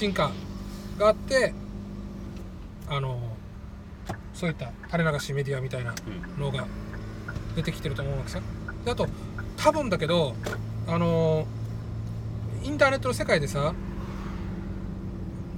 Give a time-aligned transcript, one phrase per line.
[0.00, 0.30] 進化
[0.98, 1.52] があって
[2.88, 3.20] あの
[4.32, 5.94] そういった垂れ流しメディアみたいな
[6.38, 6.66] のが
[7.54, 8.40] 出てきてると思うわけさ
[8.82, 9.06] であと
[9.58, 10.34] 多分だけど
[10.88, 11.46] あの
[12.62, 13.74] インターネットの世界でさ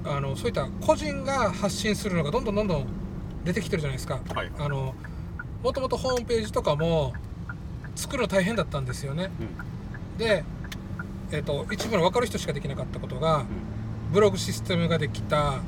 [0.05, 2.87] あのそういった個人が発信するのがどんどんどんどん
[3.45, 4.93] 出てきてるじゃないですかはいあの
[5.63, 7.13] もともとホームページとかも
[7.95, 10.43] 作るの大変だったんですよねうんで、
[11.31, 13.45] えっと一部の分かる人しかできなかったことが
[14.13, 15.61] ブログシステムができた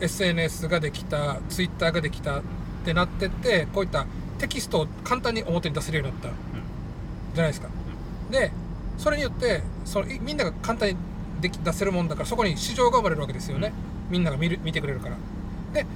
[0.00, 2.42] SNS ができた Twitter ができたっ
[2.84, 4.06] てなってってこういった
[4.38, 6.28] テキストを簡単に表に出せるようになった。
[7.34, 7.68] じゃないですか。
[8.30, 8.50] で
[8.98, 10.96] それによってそのみんなが簡単に
[11.40, 13.72] でき出せるもんだからそこに市場が生まれるわけですよね、
[14.10, 15.16] みんなが見る見てくれるから。
[15.72, 15.86] で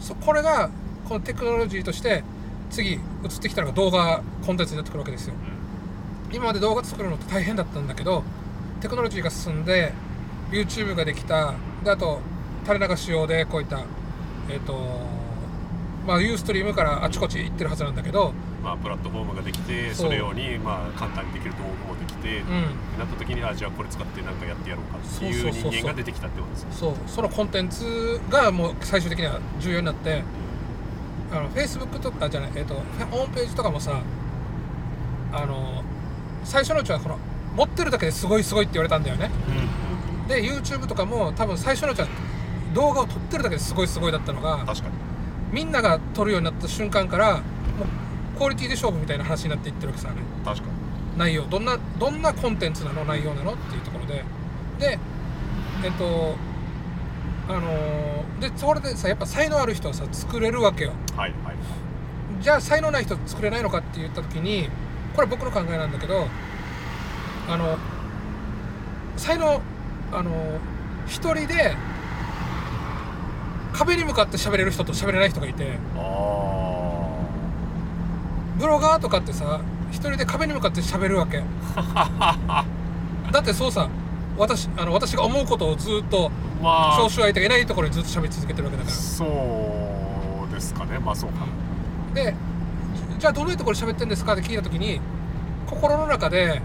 [0.00, 0.70] そこれが
[1.08, 2.22] このテクノロジーとして
[2.70, 3.00] 次移っ
[3.40, 5.34] てきたのが動画コンテンツになってくるわけですよ。
[6.32, 8.24] 今まで動画作るのって大変だったんだけど
[8.80, 9.92] テクノロジーが進んで
[10.50, 12.20] YouTube ができたであと
[12.64, 13.80] 垂れ流し用でこういった
[14.48, 14.76] えっ、と
[16.06, 22.98] まあユーストリームからあちこち行ってるはずなんだけどまあプラットフォームができてそれ用にまあ簡単にできる道具もできて、うん。
[22.98, 26.94] なった時にあじゃあこれ使ってなんかやってやろうかっていう人間が出てきたってことですよそう。
[27.06, 30.22] そのコンテンツがもう最終的には重要になって
[31.30, 32.74] あの Facebook とかじゃないえっ、と
[33.10, 34.00] ホームページとかもさ
[35.32, 35.82] あの
[36.44, 37.18] 最初のうちはこの
[37.56, 39.30] 持ってるだけですごいすごいって言われたんだよね
[40.28, 42.08] で YouTube とかも多分最初のうちは
[42.74, 44.94] 動画を撮ってるだけですごいすごいだったのが確かに。
[45.52, 50.68] みんなが撮るようになった瞬間からもうクオリティで勝負みたいな話になっていってるわけさね確かに。
[51.16, 51.44] 内容。
[51.44, 53.04] どんなどんなコンテンツなの？
[53.04, 53.54] 内容なの？
[53.54, 54.24] っていうところで。
[54.78, 54.98] で
[55.84, 56.34] えっと
[57.48, 60.92] あのーでそれでさやっぱ才能ある人はさ作れるわけよ。
[61.16, 61.56] はいはい。
[62.42, 64.68] じゃあ才能ない人作れないのかって言った時に
[65.14, 66.26] これ僕の考えなんだけど
[67.48, 67.78] あの
[69.16, 69.62] 才能
[70.16, 70.30] あの
[71.06, 71.76] 一人で
[73.74, 75.78] 壁に向かって喋れる人と喋れない人がいて。
[75.94, 76.56] あ
[78.58, 79.60] ブロガーとかってさ
[79.90, 81.42] 一人で壁に向かって喋るわけ。
[83.30, 83.90] だってそうさ
[84.38, 86.96] 私あの私が思うことをずっとあまあ。
[86.96, 88.96] 聴衆相手がいないところにずっと喋り続けてるわけだから。
[88.96, 89.26] そ
[90.50, 90.98] うですかね。
[90.98, 91.44] まあそうか。
[92.14, 92.34] で
[93.18, 94.98] じゃあどういうところで喋ってんですかって聞いた時に
[95.66, 96.62] 心の中で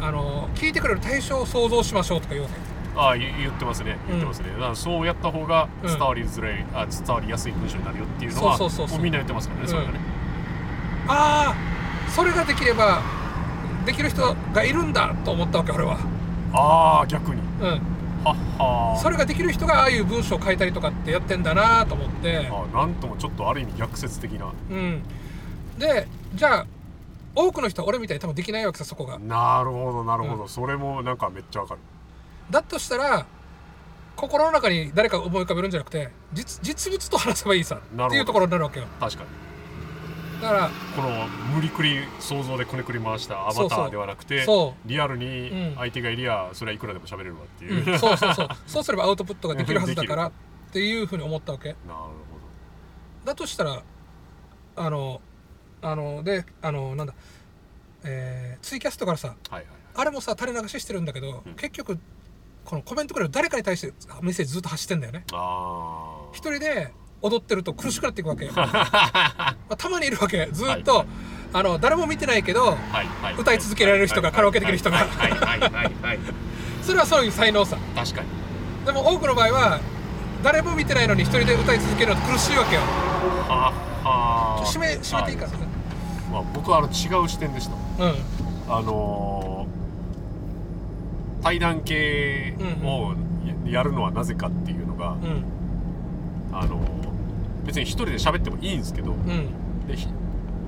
[0.00, 2.72] あの聞いてくれる対象を想像しましょうとか言うわけ。
[2.94, 3.96] ああ言言ってますね。
[4.08, 5.88] 言ってますね、だからそうやった方がうん。
[5.88, 10.00] 伝わりづらい、あ伝わりやすい文章になるよっていうのはそうそうそうみんな言ってますからね、それがね。
[11.08, 13.02] ああそれができれば
[13.86, 15.98] できる人がいるんだと思ったわけ俺は。
[16.52, 17.40] ああ逆に。
[17.60, 17.80] うん。
[18.24, 22.48] はっはそれができる人がああいう文章を書いたりとかってやってんだなと思って。
[22.50, 24.52] ああなんともちょっとある意味逆説的な。
[24.70, 25.02] うん。
[25.78, 26.66] でじゃあ
[27.34, 29.18] 多くの人は俺みたいに多分できないわけさそこが。
[29.18, 31.80] なるほどなるほど、うそれもなんかめっちゃわかる。
[32.50, 33.26] だとしたら
[34.16, 38.86] 心の中に誰かが思い浮かべるんじゃなくて実実物と話せばいいさっていうところになるわけよ。
[39.00, 39.28] 確かに。
[40.42, 45.20] だからこの無理くり想像でこねくり回したアバターではなくてそリアルうん。
[45.20, 48.48] に相手がいりゃそれはいくらでも喋れるわっていう、うん、そうそうそう。
[48.66, 50.32] そうすればアウトプットができるはずだから っ
[50.72, 51.68] ていうふうに思ったわけ。
[51.68, 52.10] なるほ
[53.24, 53.82] だとしたら
[54.74, 55.20] あの
[55.82, 57.14] あのであのなんだ
[58.04, 59.72] えーツイキャストからさどはいはい。
[59.94, 61.54] あれもさ垂れ流ししてるんだけど、うん。
[61.54, 61.98] 結局
[62.64, 63.92] このコメントくれる誰かに対して
[64.22, 65.24] メッセージずっと発してんだよね。
[66.32, 68.70] 一人で踊ってると苦しくなっていくわけ ま
[69.68, 70.48] あたまにいるわけ。
[70.52, 71.06] ずっと、はい。
[71.54, 72.76] あの誰も見てないけどはい
[73.22, 73.34] はい。
[73.36, 74.98] 歌い続けられる人がはいカラオケできる人が。
[74.98, 75.70] はいはいはいはい
[76.02, 76.18] はい。
[76.82, 77.76] それはそういう才能さ。
[77.94, 78.28] 確かに。
[78.86, 79.80] でも多くの場合は
[80.42, 82.80] 誰も見てないのに一人で歌い続けるの苦しいわけよ。
[83.48, 85.71] はは締め締めていいかはいらね
[86.32, 87.74] まあ、僕はあの違う視点でした。
[88.04, 88.14] うん。
[88.68, 93.14] あのー対談系を
[93.66, 95.44] ややるのはなぜかっていうのが、うん。
[96.56, 96.86] あのー
[97.66, 99.86] 別に一人で喋ってもいいんですけどうん。
[99.86, 100.06] でひ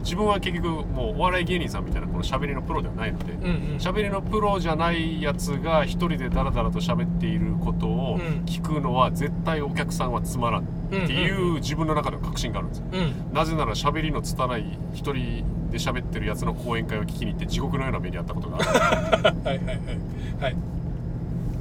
[0.04, 3.76] 自分は結局もうお笑い芸人さんみたいなこの喋りのプロではないのでうんうん。
[3.78, 8.44] 喋りのプロじゃないやつが一人でダラダラと喋っていることをうん。
[8.44, 12.84] 聞くのは絶対お客さんはつまらんっていう自分の中での確信があるんですよ。
[12.92, 13.32] うん。
[13.34, 19.36] なぜなら喋りの拙い一人で喋ってるやつの講演会を聞きに行って地獄のような目にあったことがある。
[19.42, 19.78] はいはいはい。
[20.40, 20.56] はい。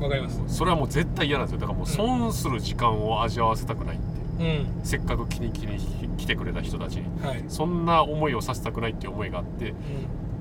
[0.02, 0.42] わかります。
[0.48, 1.60] それはもう絶対嫌なんですよ。
[1.62, 4.68] だからもう損する時間を味わわせたくないっていううん。
[4.84, 5.78] せっかく気に気に
[6.18, 7.26] 来てくれた人たちに。
[7.26, 7.44] はい。
[7.48, 9.72] そんな思いをさせたくないっていう思いがあって。
[9.72, 9.76] う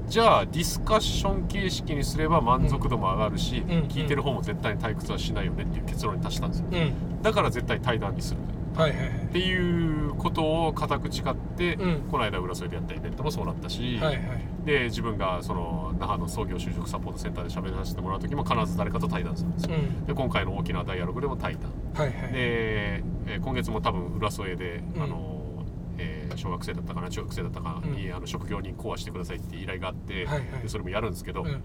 [0.09, 3.65] じゃあディスカッション形式にすれば満足度も上がるし、ん。
[3.89, 6.67] 聞いてる方も絶対に退屈はしないよねっていう結論に達したんですよ。
[6.69, 7.23] んうん。
[7.23, 8.41] だから絶対対談にする
[8.75, 9.09] はいはいはい。
[9.09, 12.01] っていうことを固く誓って、うん。
[12.11, 20.07] この間浦添でやったイベントもそうなったし、はいはいで自分がその那覇の創業就職サポートセンターで喋らせてもらう時も必ず誰かと対談するんですよ、うん。
[20.07, 21.73] で今回の大きなダイアログでも対談。
[21.95, 22.33] はいはい。
[22.33, 25.03] で、えー今月も多分浦添で、うん。
[25.03, 25.65] あの
[25.99, 28.17] えー小学生だったかな中学生だったかに、うん。
[28.17, 30.63] あの職業人講話してくださいって依頼があって、はいはい。
[30.63, 31.63] でそれもやるんですけど、うん。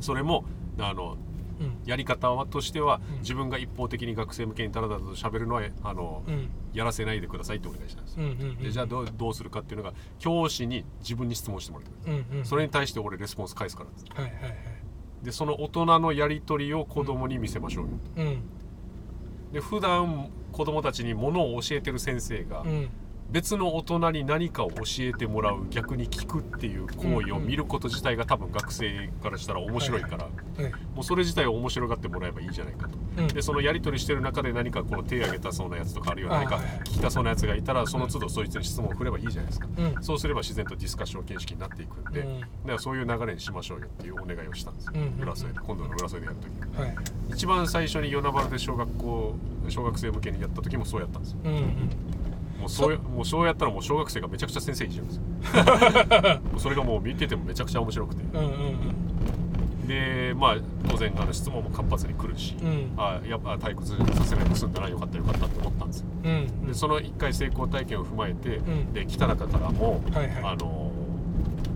[0.00, 0.44] それも
[0.78, 1.18] あのうん
[1.84, 3.18] やり方としては、うん。
[3.20, 6.48] 自分が一方的に学生向けにダラダラと喋るのはあの、うん。
[6.72, 8.16] やらせないでくださいってお願いしたんです
[8.64, 13.90] でじゃあどうどうするかっていうのが教師に自分に質問してもらってそれに対して俺レスポンス返すから。
[13.90, 14.56] ですはいはいはい。
[15.22, 17.90] でその大人のやり取りを子供に見せましょうよ。
[18.16, 18.42] うん。
[19.52, 22.88] で普段子供たちにものを教えてる先生がうん
[23.30, 30.30] 別の大人に何かを教えてもらう逆に聞くっていう行為を見ること自体が多分学生からしたら面白いからは
[30.68, 30.72] い。
[30.94, 32.96] もうそれ自体を面白がってもらえばいいじゃないかと。
[33.18, 33.28] うん。
[33.28, 39.68] でそのやり取りしてる中で何かこの手挙げたそうなやつとかあるいは何か聞きたそうなやつがいたらその都度そいつに質問を振ればいいじゃないですか。
[39.76, 40.02] うん。
[40.02, 42.40] そうすれば自然とディスカッション形式になっていくんで、うん。
[42.40, 46.94] だからそういう流れにしましょうよっていうお願いをしたんですよ、浦添で今度の浦添でやる時はい。
[47.30, 49.34] 一番最初に与那原で小学校
[49.68, 51.38] 小学生向けにやった時もそうやったんですよ
[52.66, 55.22] もうそうやもうそうやったらもう小学生がめちゃくちゃ先生いじるんですよ
[56.58, 58.22] それがもう見ててもめちゃくちゃ面白くて。
[58.38, 59.06] うんうん
[59.86, 60.56] でまあ
[60.88, 62.68] 当然あの質問も活発に来るし、うん。
[62.68, 66.06] うんあやっぱ退屈させないで済んだなよかったよかったって思ったんですよ。
[66.24, 68.92] うんでその1回成功体験を踏まえて、ん。
[68.92, 70.42] で来た中からも、はいはい。
[70.42, 70.90] あの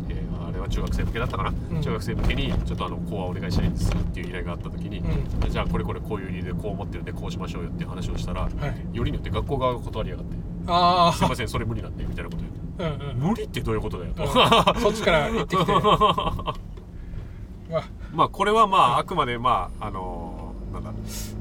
[0.08, 1.80] えーあれは中学生向けだったかな、うん。
[1.80, 8.96] 中学生向けにちょっとあの講話お願いしたいんですっていう依頼があった時に、うじゃあこれこれこういう理由でこう思ってるんでこうしましょうよっていう話をしたら、はい。
[8.96, 12.60] よりによって学校側が断りやがってあ「すいませんそれ無理なんで」みたいなこと言って。
[12.84, 13.28] あうんうん。
[13.30, 14.80] 無理ってどういうことだよと、うん。
[14.80, 15.72] そっちから行ってきて。
[17.72, 17.84] わ。
[18.12, 20.92] まあこれはまああくまでまああのなんだ、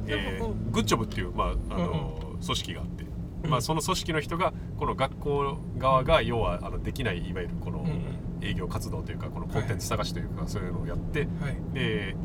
[0.07, 3.05] えーグッジョブっていうまああの、組織があって、
[3.47, 8.01] まあその組織の人がこの学校側が要はあのできないいわゆるこのうんうん。
[8.41, 11.57] 営業活動というかこのコンテンツ探しというかそういうのをやってはい。
[11.73, 12.15] で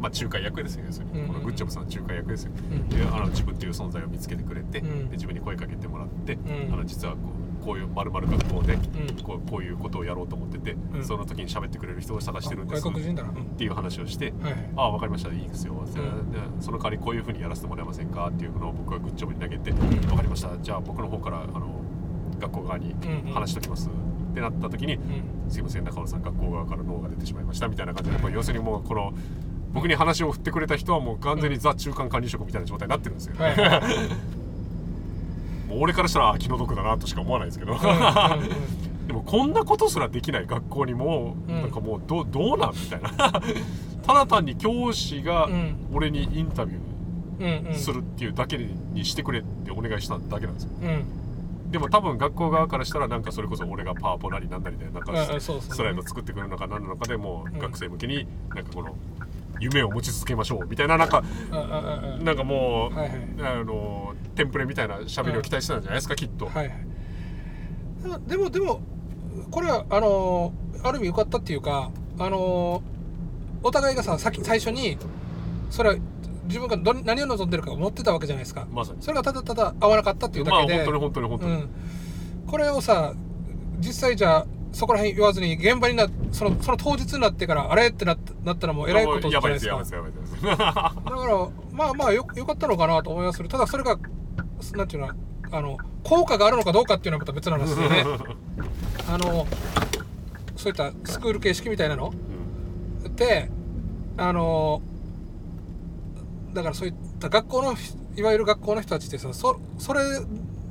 [0.00, 2.52] まあ仲介役ですよ要するにこのグッジョブさん仲介役ですよ。
[2.70, 2.88] うん。
[2.88, 5.08] であの自分っていう存在を見つけてくれて、うん。
[5.08, 6.74] で自分に声かけてもらって、うん。
[6.74, 7.18] あの実はこ
[7.62, 9.22] うこういうまる学校でうん。
[9.22, 11.04] こうこういうことをやろうと思ってて、うん。
[11.04, 12.82] その時に喋ってくれる人を探してるんです。
[12.82, 13.30] 外国人だな。
[13.30, 13.36] うん。
[13.36, 14.70] っていう話をして、はいはい。
[14.76, 15.32] ああ分かりました。
[15.32, 16.30] いいですよ、でん。
[16.30, 19.74] でその代わりこういうふうにやらせてもらえませんかっていうのを僕はグッジョブに投げて、ん。
[19.74, 20.56] 分かりました。
[20.58, 21.80] じゃあ僕の方からあの
[22.38, 22.94] 学校側に
[23.32, 25.50] 話しときます、ってなった時に、うん。
[25.50, 27.68] すいません中野さん学校側から脳が出てしまいました。
[27.68, 29.12] みたいな感じで要するにもうこの
[29.76, 33.82] 僕に話を振ってくれた人はもう完全にザ中間管理職みたいな状態になってるんですよ、はいはい。
[35.68, 37.74] もう俺からしたらあ気の毒だなとしか思わないですけど、
[39.06, 41.54] でもこんなことすらできない学校にも、うん。
[41.60, 43.10] なんかもうどどうなんみたいな。
[44.02, 45.76] ただ単に教師がうん。
[45.92, 50.70] 俺にインタビューするっていうだけにしてくれってお願いしただけなんですよ。
[50.82, 51.70] うん。
[51.70, 57.58] でも多分学校側からしたらなんかそれこそ俺がパワポなりなんなりでなんかスライド作ってくれるのか何なのかでもうん。
[57.58, 58.94] う学生向けになんかこの
[59.60, 61.22] 夢を持ち続けましょうみたいななんか
[62.22, 63.18] なんかもう、はいはい。
[63.60, 68.28] あのテンプレみたいな喋りを期待してたんじゃないですかきっと、はいはい。
[68.28, 68.80] でもでも
[69.50, 74.98] これはあのーある意味良かったっていうかあのーお互いがさ先最初に
[75.70, 75.96] それは
[76.44, 78.66] 自分がど何を望んでるか思ってたわけじゃないですか。
[78.70, 79.02] まさに。
[79.02, 81.68] それがただただ合わなかったっていうだけで、まあ本当に本当に本当に、うん、
[82.46, 83.14] これをさ
[83.78, 84.46] 実際じゃあ
[84.76, 89.78] そこら辺言わずに現場になそのその当日になってからあれってなっなったらもうえらいことじゃないいですか。
[89.78, 93.98] ですやばいですやばいですだからまあまあよよかったのかなと思いますただそれが
[94.74, 95.10] なんていうの
[95.50, 98.04] あの効果があるのかどうかっていうのはまた別なんですよね。
[99.08, 99.46] あの
[100.56, 102.12] そういったスクール形式みたいなの。
[102.12, 102.36] うん
[103.06, 103.48] って
[104.18, 104.82] あの
[106.52, 107.74] だからそういった学校の
[108.16, 110.00] いわゆる学校の人たちってさそそれ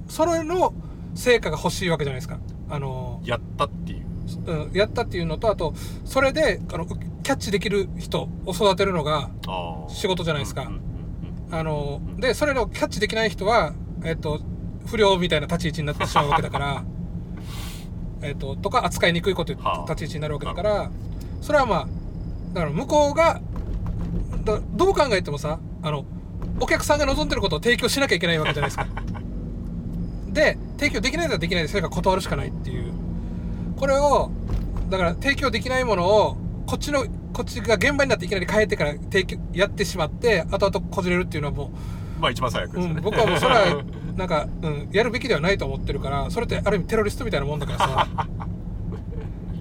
[0.07, 0.73] それの
[1.15, 2.37] 成果が欲しいわけじゃないですか
[2.69, 4.05] あの、やったっていう。
[4.47, 9.29] うん、やったっていうのとあとそれであのキャッチできる人を育てるのが
[9.87, 10.71] 仕事じゃないですか。
[11.51, 14.41] あのでそれをキャッチできない人は、えっと、
[14.87, 16.83] 不良みたいな立ち位置になってしまうわけだから
[18.23, 19.63] えっととか扱いにくいこと立
[19.95, 20.91] ち位置になるわけだから
[21.41, 21.87] それはまあ
[22.53, 23.41] だから向こうが
[24.43, 26.05] だどう考えてもさあの
[26.59, 28.87] お客さんが望んでることを提供しなきゃいけないわけじゃないですか。
[30.33, 32.93] で提供できないできないでそれが断るしかないっていう。
[33.77, 34.31] これを
[34.89, 41.71] だから提供できないものをこっちのこっちが現場になっていきなり変えてから提供やってしまって後々こじれるっていうのはも
[42.19, 43.83] まあ一番最悪う、ですよね、うん、僕はもうそれは
[44.15, 48.27] なんか、うん、やるべきではないと思ってるからそれってある意味テロリストみたいなもんだからさ。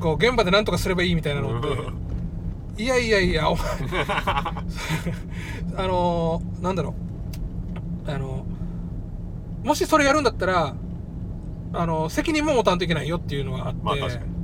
[0.01, 1.63] こう現場で何とかすればいいみたいなのっ
[2.77, 2.83] て。
[2.83, 3.65] いやいやいやお前。
[5.79, 6.95] あのーなんだろ
[8.07, 8.11] う。
[8.11, 8.45] あの
[9.65, 10.75] もしそれやるんだったら
[11.75, 14.35] あの責任も持たんといけないよっていうのがあって、まあ確かに。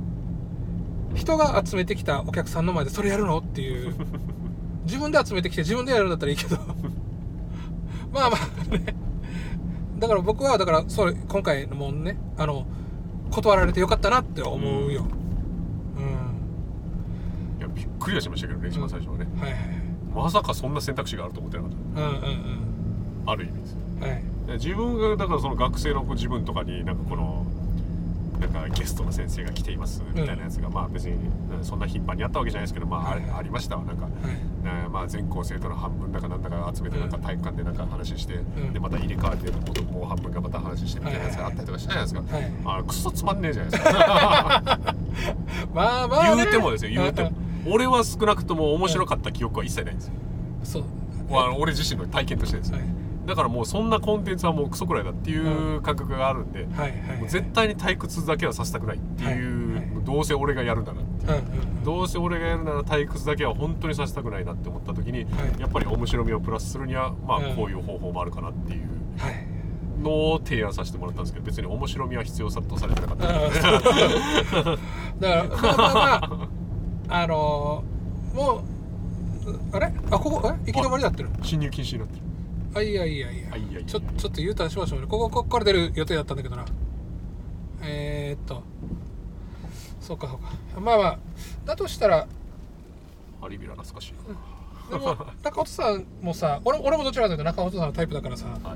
[1.15, 3.39] 人が集めてきたお客さんの前でそれやるの？
[3.39, 3.95] っていう。
[4.85, 6.57] 自分で集めてきて自分でやるんだったらいいけど。
[8.11, 8.95] まあまあね。
[9.99, 12.17] だから僕はだからそれ今回のもんね。
[12.37, 12.65] あの
[13.29, 14.57] 断られてよかったなって思
[14.87, 15.05] うよ。
[15.97, 19.59] うん、いやびっくりはしましたけどね一番最初はね、はいはい
[20.13, 22.01] まさかそんな選択肢があると思ってなかった。
[22.01, 22.29] はいうんうん。
[23.27, 23.77] ある意味ですよ。
[23.97, 24.11] うんはい。
[24.11, 24.23] で
[24.53, 27.45] 自分がだからその学生の自分とかになんかこの
[28.41, 31.13] なんかゲストの先生が来ていますみたいなやつが、まあ別に
[31.55, 33.21] うんそんな頻繁にあったわけじゃないですけどまあはい。
[33.21, 34.13] はいありましたわなんか、はい。
[34.83, 38.73] ねまあ全校生徒の半分だかなんだか集めてなんか体育館でなんか話して、ん。
[38.73, 42.51] でまた入れ替わって元もう半分がまた話してみたいなやつがあったりとかしたじゃないですか、はい。
[42.65, 44.93] あのクソつまんねえじゃないですか。
[45.73, 47.31] ま あまあ、ね、言うてもですよ言うても。
[47.67, 47.73] うん。
[47.73, 50.13] 俺は少なくとも面白かった記憶は一切ないんですよ、
[50.63, 50.83] そう。
[51.31, 56.67] あの俺自身の体験としてですよ、はいだからもうそんなコンテンツはもうクソくらいだっていう感覚があるんで、
[57.27, 60.97] 絶対に退屈だけはさせたくないっていう、どうせ俺がやるなら
[61.83, 65.59] どうせ俺がやるなら退屈だけは本当にさせたくないなって思った時に、はい。
[65.59, 67.55] やっぱり面白みをプラスするにはまあうん。
[67.55, 68.89] こういう方法もあるかなっていう。
[69.17, 69.47] はい。
[70.01, 73.27] のを提案させてもらったんですけど別に面白みは必要さとされてなかった。
[73.27, 73.47] だか
[75.19, 76.39] らまあまあま
[77.09, 78.63] ああのーも
[79.45, 79.93] うあれ？
[80.09, 80.71] あここえ？
[80.71, 81.29] 行き止まりになってる。
[81.43, 82.23] 侵入禁止になってる
[82.73, 85.07] あいやいやいやあいやちょちょっと U ターンしましょうね。
[85.07, 86.65] ここここから出る予定だったんだけどな。
[87.83, 88.63] えー、っと。
[89.99, 90.79] そうかそうか。
[90.79, 91.19] まあまあ
[91.65, 92.27] だとしたら
[93.41, 94.13] ハリビラ懐かしい
[94.91, 98.75] な、でも中本さんもさ俺俺もどちらかというと中本さんのタイプだからさは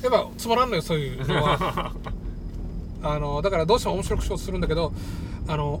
[0.00, 0.04] い。
[0.04, 1.92] やっぱつまらんのよそういうのは。
[3.02, 4.92] あのだからどうしても面白くしようとするんだけど
[5.46, 5.80] あの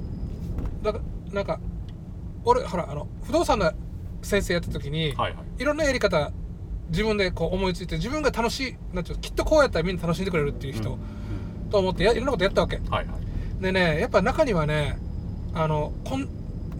[0.82, 1.00] だか
[1.32, 1.58] なんか
[2.44, 3.72] 俺ほらあの不動産の
[4.22, 5.62] 先生やった時に、はいはい。
[5.62, 6.32] いろんなやり方
[6.90, 10.98] 自分でこう思いついて自分が楽しいなんていうのきっとこうやったらみんな楽しんでくれるっていう人、うん
[11.74, 12.76] と思ってやいろんなことやったわけ。
[12.88, 13.14] はいは
[13.58, 13.62] い。
[13.62, 14.96] でねやっぱ中にはね
[15.54, 16.28] あのこん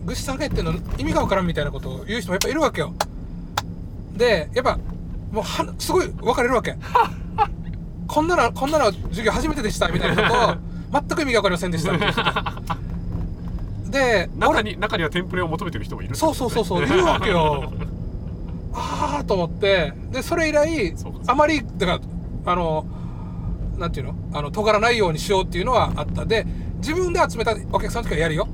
[0.04, 2.94] ぐしさんが言ってんの意味がわからんみたいなことを言う人もやっぱいるわけよ。
[4.16, 4.78] でやっぱ
[5.32, 6.76] もうはすごい分かれるわけ。
[8.06, 10.37] こんなのこんなの授業初めてでしたみたいなこ
[10.92, 11.92] とと全く意味が分かりませんでした。
[11.92, 12.62] みたいな
[13.84, 17.73] 人で中に中にはテンプレを求めてる人もいるそうそうそうそういるわけよ
[18.74, 20.94] ああと思ってでそれ以来
[21.26, 21.92] あまりだか
[22.44, 22.84] らあの
[23.78, 24.14] なんていうの？
[24.32, 26.26] あの尖らないようにしようっていうのはあった。
[26.26, 26.46] で
[26.78, 28.46] 自分で集めたお客さんの時はやるよ。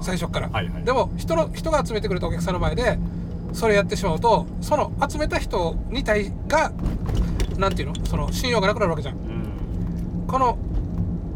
[0.00, 0.84] 最初っから、はいはい。
[0.84, 2.98] でも人の人が集めてくれたお客さんの前で
[3.52, 6.72] それやってしまうとその集めた人に対が
[7.56, 8.06] なんていうの？
[8.06, 9.16] その信用がなくなるわけじゃん。
[9.16, 10.26] うん。
[10.26, 10.58] この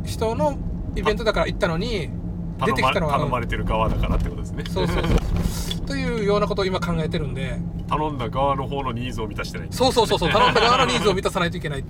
[0.04, 0.58] 人の
[0.94, 2.10] イベントだから行ったのに
[2.58, 4.64] 出頼まてきたのは頼まれてる側だからってことですね。
[4.70, 5.06] そうそうそう
[5.88, 7.58] というようなことを今考えてるんで。
[7.88, 9.68] 頼んだ側の方のニーズを満たしてない。
[9.70, 10.30] そうそうそうそう。
[10.30, 11.80] 頼んだ側のニーズを満たさないといけない。
[11.80, 11.84] っ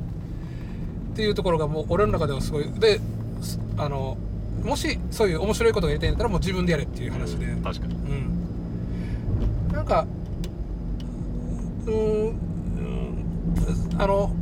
[1.17, 2.71] ていうところがもう俺の中ではすごい。
[2.79, 3.01] で
[3.43, 4.17] すあの
[4.63, 7.47] もしそういう面白いことがやりたいんだったらもう自分でやれっていう話で。
[7.47, 7.95] うん確かに。
[7.95, 9.73] うん。
[9.73, 10.07] なんか
[11.87, 14.33] うーんうんあの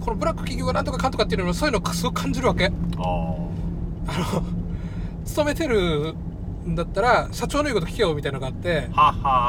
[0.00, 2.66] このブラック企業がなんとかかんとかっていうのもそういうのをすごく感じるわけ。
[2.66, 2.70] あ
[4.08, 4.42] あの
[5.24, 6.25] 勤めてるん
[6.74, 8.88] だったら社長の言うこと聞けよみたいなのがあって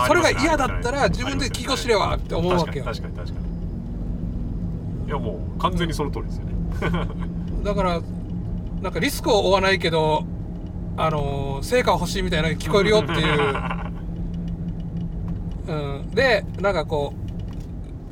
[0.08, 2.86] それが嫌だったら自分で起業しればって思うわけよ。
[2.86, 3.48] 確かに確かに確か
[5.04, 5.08] に。
[5.08, 6.54] いやもう完全にその通りですよね。
[7.64, 8.02] だから
[8.82, 10.26] なんかリスクを負わないけど
[10.98, 13.56] あの成果は欲しいみたいな聞こえるよっていう、
[15.74, 17.14] うん、でなんかこ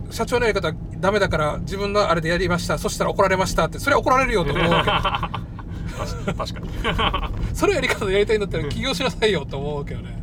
[0.10, 5.55] う社長のやり方ダメだから自分のあれでやりましたそしたら怒られましたってそれは怒られるよと思うわ確かに
[5.96, 6.70] 確かに。
[6.70, 10.18] けそのやり方でやりたいんだったら起業しなさいよと思うわけよね。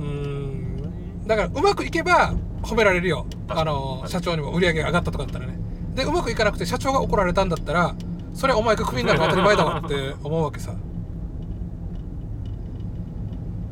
[0.00, 1.26] うん。
[1.26, 3.26] だからうまくいけば褒められるよ。
[3.48, 5.58] あの社長にも売り上げが上がったとかだったらね。
[5.94, 7.94] でうまくいかなくて社長が怒られたんだったら
[8.32, 10.72] それはお前がクビになるの当たり前だわって思うわけさ。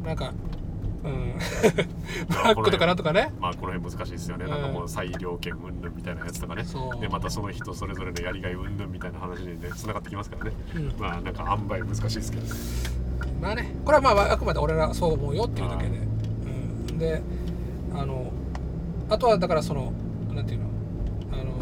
[0.04, 0.32] なんか
[1.06, 1.32] うん。
[2.28, 3.32] ブラックとかなんとかね。
[3.40, 4.50] まあこの辺難しいですよね、うん。
[4.50, 6.64] なんかもう裁量権云々みたいなやつとかね。
[7.00, 10.92] でまたその人それぞれのやりがい云々みたいな話にね繋がってきますからね、うん。
[10.98, 12.44] まあなんか塩梅難しいですけど
[13.40, 15.90] まあねこれはまああくまで俺らそう思うよっていうだけで、
[16.90, 17.22] うん、で
[17.94, 18.32] あの
[19.08, 19.92] あとはだからその
[20.34, 20.66] なんていうの？
[21.32, 21.52] あの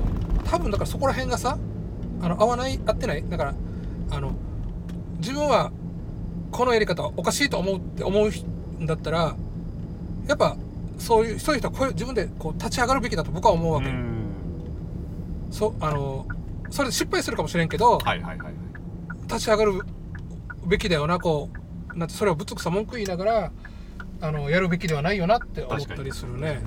[0.44, 1.58] 多分だからそこら辺がさ
[2.22, 3.24] あの合わない合ってない？
[3.28, 3.54] だから
[4.10, 4.32] あの
[5.18, 5.70] 自分は
[6.50, 8.32] このやり方はおかしいと思うって思うん
[8.86, 9.36] だったら
[10.26, 10.56] やっぱ
[10.98, 14.24] そういうそういう人はこういう自分でこう立ち上がるべきだと僕は思うわけ、うん。
[15.50, 16.26] そあの
[16.70, 18.54] それで失敗するかもしれんけど、はいはいはい
[19.26, 19.80] 立ち上がる
[20.66, 21.48] べきだよなこ
[21.94, 23.52] うなんてそれをぶつくさ文句言いながら
[24.20, 26.60] あのやるべきではないよなって思ったりするね。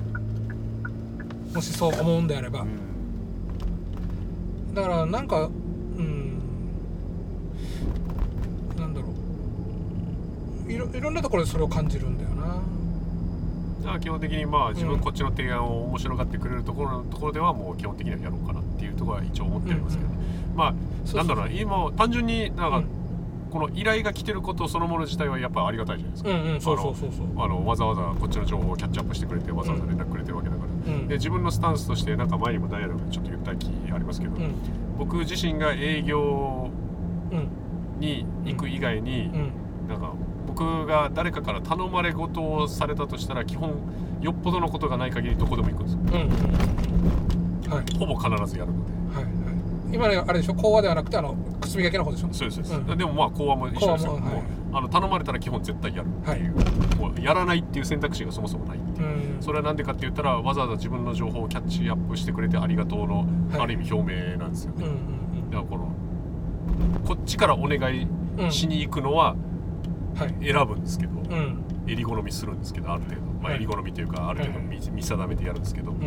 [1.54, 2.78] もしそう思うんであれば、うん。
[4.74, 5.50] だからなんかう
[6.02, 6.38] ん
[8.76, 9.12] なんだろう
[10.68, 12.62] いろいろんなところでそれを感じるんだよな。
[13.80, 20.10] だから基本的にまあ自分うんこっちの提案を面白がってくれるところのところではもう基本的にはやろうかなっていうところは一応思ってありますけど、
[20.54, 21.16] まあそうそう。
[21.18, 22.84] なんだろうな今単純になんかうん。
[23.50, 27.42] この依頼が来てることそのもの自体はやっぱありがたいじゃないですか、うんうんそうそうそうそう。
[27.42, 31.08] あのわざわざこっちの情報をキャッチアップしてくれてわざわざ連絡くれてるわけだから、うん。
[31.08, 34.52] で自分のスタンスとしてなんか前にもダイアログでちょっと言った気ありますけど、うん。
[34.98, 36.70] 僕自身が営業
[37.32, 37.48] うん。
[38.00, 39.52] に行く以外に、うん
[40.58, 43.74] 僕が誰かから頼まれ事をされたとしたら基本
[44.20, 46.00] よっぽどのことがない限りどこでも行くんですよ。
[46.00, 47.98] うんうんはい。
[47.98, 48.92] ほぼ必ずやるので。
[49.14, 49.32] はいはい。
[49.92, 50.54] 今のあれでしょ？
[50.54, 52.28] 講話ではなくてあの靴磨きの方でしょ？
[52.32, 52.98] そうですそうです、うん。
[52.98, 54.20] でもまあ講話も一緒ですよ、はい。
[54.22, 54.28] も
[54.72, 56.54] うあの頼まれたら基本絶対やるっていう、
[56.96, 58.78] もうやらないっていう選択肢がそもそもない。
[58.78, 59.42] っていうう、ん。
[59.42, 63.60] それは何でかって言ったらわざわざ自分の情報をキャッチアップしてくれてありがとうの、はい。
[63.60, 65.94] ある意味表明なんですよね、うんうんだからこの
[67.06, 68.06] こっちからお願い
[68.38, 69.38] うんしに行くのはうん。
[69.38, 69.47] はい
[70.18, 71.64] 選ぶんですけど、うん。
[71.86, 73.56] 襟好みするんですけどある程度、まあ、はい。
[73.56, 76.00] 襟好みというかある程度見,、見定めてやるんですけど、うん。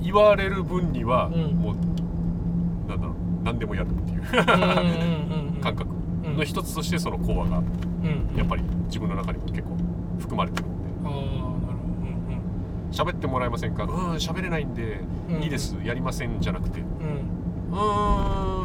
[0.00, 1.32] 言われる分には、うん。
[1.56, 1.76] もう
[2.88, 4.22] なんだろう何でもやるっていう
[5.60, 5.86] 感覚
[6.24, 6.36] うん。
[6.36, 9.76] の一つとしてその講話がうんやっぱり自分の中にも結構
[10.18, 10.84] 含まれてるんで。
[11.04, 11.32] ああなるほど。
[11.32, 12.38] うん
[12.90, 13.84] 喋ってもらえませんか？
[13.84, 15.42] うん喋れないんで、うん。
[15.42, 15.76] いいです。
[15.84, 16.80] やりませんじゃなくて。
[16.80, 17.38] うん。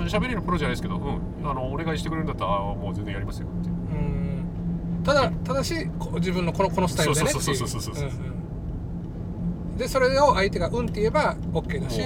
[0.07, 0.99] 喋れるプロじゃないですけどう
[1.45, 1.49] ん。
[1.49, 3.69] あのお願いしてくれるんだったらあもう全然やりますよって
[5.03, 7.29] ただただしこ自分のこのこのスタイルでね。
[7.29, 8.19] っていうそうそうそうそうそうそう。
[8.21, 8.25] うん
[9.71, 9.77] うん。
[9.77, 12.01] でそれを相手が「うん」って言えば OK だし。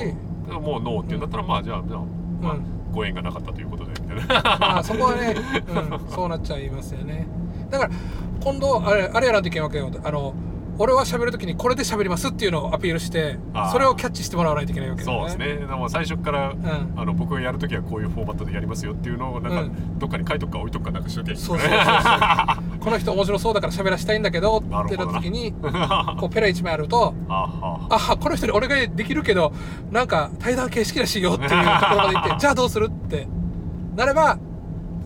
[0.48, 2.00] もうノーって言うんだったら、まあじゃあ、じゃあ
[2.42, 2.78] まあうん。
[2.94, 4.58] ご縁がなかったということでみたいな。
[4.60, 5.36] まあそこはね、
[5.68, 7.28] うん、そうなっちゃいますよね。
[7.70, 7.94] だから
[8.40, 9.92] 今度あれあれやらんといけんわけよ。
[10.04, 10.34] あの
[10.80, 13.40] 俺は喋るときにこれで喋りますっていうのをアピールして
[13.72, 15.66] それをキャッチしてもらわないといけないわけだよそうですね。
[15.66, 16.94] でも最初から、ん。
[16.96, 20.00] あの僕がやるときはこういうフォーマットでやりますよっていうのをなんか、うん。
[20.00, 21.94] どっかに書いとくか置いとくかなんかしときゃいそうねそうそうそう
[22.88, 29.52] この人面白そうだから喋らしたいんだけどってなった時にこうペラ1枚あるとあこの人にお願いできるけど
[29.92, 31.66] なんか対談形式らしいよっていうところ
[31.98, 33.28] まで行って じゃあどうするって
[33.98, 34.40] なれば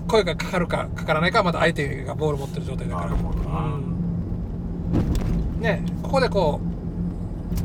[0.08, 3.12] 声がかかるかかからないかはまだ相手がボール持ってる状態だから。
[5.60, 6.60] ねここでこ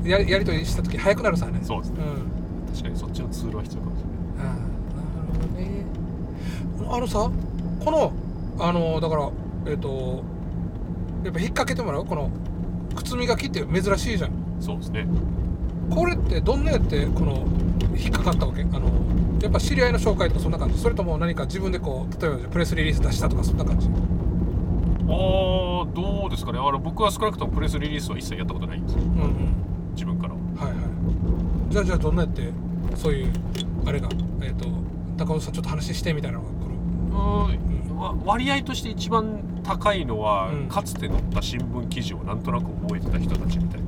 [0.03, 1.61] うやりやり取りした時早くなるさね。
[1.63, 1.97] そうですね。
[2.67, 2.73] うん。
[2.73, 4.49] 確かにそっちのツールは必要かもしれない。
[4.49, 4.61] ああな
[5.27, 6.97] るほどね。
[6.97, 7.31] あのさ
[7.85, 8.13] この
[8.59, 9.31] あのだから
[9.67, 10.23] えっ、と
[11.25, 12.05] やっぱ引っ掛けてもらう？
[12.05, 12.31] この
[12.95, 14.33] 靴磨きって珍しいじゃん。
[14.61, 15.07] そうですね。
[15.91, 17.47] これってどんなやってこの
[17.97, 18.63] 引っかかったわけ？
[18.63, 18.91] あの
[19.43, 20.79] やっぱ知り合いの紹介とかそんな感じ？
[20.79, 23.89] それとも何か自分でこう例えばプレスリリース出したとかそんな感じ？
[23.89, 26.59] あーどうですかね。
[26.59, 28.97] あの僕は少なくともプレスリリースは一切やったことないんです。
[28.97, 29.55] ようんうん。
[29.95, 30.41] 自分からは。
[30.67, 30.85] はいはい。
[31.71, 32.51] じゃあじゃあどんなやって
[32.95, 33.33] そういう
[33.85, 34.09] あれが
[34.43, 34.67] えっ、と
[35.17, 36.75] 高尾さんちょっと話してみたいなのが来る？
[37.11, 37.49] うーんわ
[38.25, 40.69] 割合として一番高いのは、うん。
[40.69, 43.87] かつて載った新聞記事をなんとなく覚えてた人たちみたいな。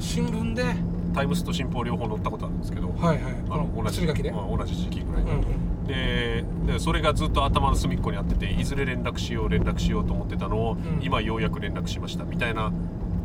[0.00, 0.62] 新聞で？
[0.62, 0.76] はい
[1.12, 5.24] タイムスと新報両方載ったことあるんですけど、はいこのあの同じで、まあ同じ時期ぐらい。
[5.24, 5.86] に、うんうん。
[5.86, 11.00] ででそれがずっと頭の隅っこにあってていずれ連絡しよう連絡しようと思ってたのを、ん。
[11.02, 12.72] 今ようやく連絡しましたみたいな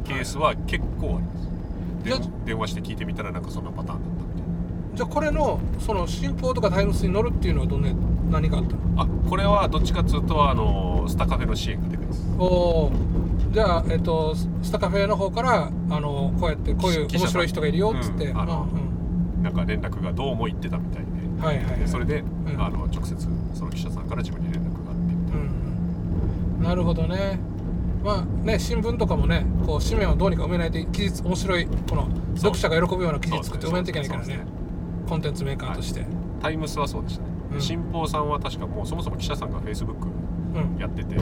[0.04, 4.27] ケースは結構あります、で電話して聞いてみたらなんかそんなパターンだった
[4.98, 7.90] じゃあこれのその新報とかタイムスに載るっていうのはどんな
[8.32, 8.80] 何があったの？
[8.96, 12.26] なあこれはどっちかっつうとあのスタカフェの支援がでです。
[12.40, 12.92] おお
[13.52, 18.40] じゃあ、えっと、ススタカフェの方からあのこうやってこういう面白い人がいるよっつって、うん。
[18.40, 18.68] あの
[19.38, 19.44] うん。
[19.44, 21.08] なんか連絡がどうも言ってたみたいで。
[21.12, 22.26] うんはいはい、はい、でそれで、ん。
[22.58, 23.16] あの直接
[23.54, 25.14] その記者さんから自分に連絡があって。
[25.14, 26.64] みたいなうん。
[26.64, 27.40] なるほどね。
[28.04, 34.46] まあね新聞とかもねこう紙面をどうにか埋めないと記述面白いこの読者が喜ぶような記事作って埋めないといけないからね
[35.08, 36.06] コンテンツメーカーとして、
[36.42, 37.62] タイムスはそうでしたね、うん。
[37.62, 40.80] 新報さんは確かもうそもそも記者さんがフェイスブックうん。
[40.80, 41.22] やってて、で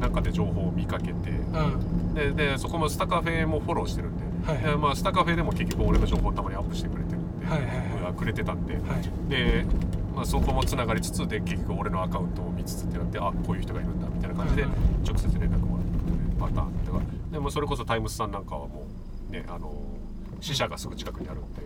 [0.00, 1.30] なんかで情報を見かけて。
[1.30, 2.14] うん。
[2.14, 4.64] ででそこもスタカフェもフォローしてるんで,、はいはい。
[4.72, 7.68] でまあ、スタカフェでも結局俺の情報をたまにアップしてくれてるんで、はいはい
[8.04, 8.12] はい。
[8.14, 8.82] くれてたんで、はい。
[9.30, 9.64] で、
[10.14, 18.86] まあ、そこもつながりつつで結局俺のアカウントを見つつってなってあこういう人がいるんだみたいな感じではいはい直接連絡もらってるパターンだからでもそれこそタイムスさんなんかはも
[19.30, 19.72] うねあの
[20.40, 21.62] 支社がすぐ近くにあるんで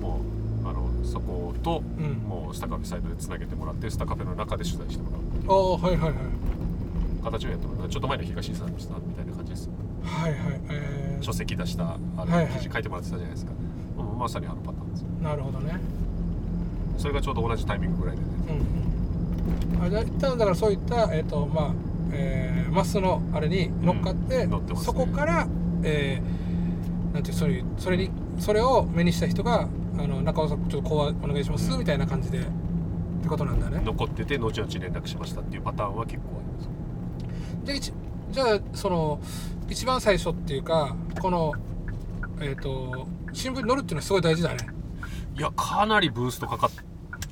[0.00, 0.41] もう
[1.04, 2.12] そこと、うん。
[2.28, 5.20] もうスタカフェサイトでつなげてもらってスタカフェの中で取材してもらう。
[5.48, 6.14] ああはいはいはい。
[7.24, 7.88] 形をやってもらう。
[7.88, 9.68] ちょっと前の東井さんのしたみたいな感じです。
[10.04, 12.52] はいはいえ書籍出したあのはいはい。
[12.54, 13.52] 記事書いてもらってたじゃないですか、
[13.98, 15.02] うんまさにあのパターンです。
[15.22, 15.80] なるほどね。
[16.98, 18.28] それがちょうど同じタイミングぐらいでね。
[18.48, 18.52] う
[19.74, 19.84] んうん。
[19.84, 21.72] あじゃあ一旦だからそういったえっ、とまあ
[22.12, 24.80] えーマスのあれに乗っかって、うん乗ってね。
[24.80, 25.46] そこから
[25.82, 31.78] えーなんていうそれそれにそれを目にした人があの中尾さんちょっとこうお願いします、うん。
[31.80, 32.42] みたいな感じでっ
[33.22, 33.80] てことなんだね。
[33.84, 36.68] 残ってて後々連絡しましたっていうパターンは結構あります。
[37.64, 37.92] じゃあ一
[38.30, 39.20] じゃあその
[39.68, 41.52] 一番最初っていうかこの
[42.40, 44.66] えっ、と新聞に載るっていうのはすごい大事だね。
[45.36, 46.70] いやかなりブーストかか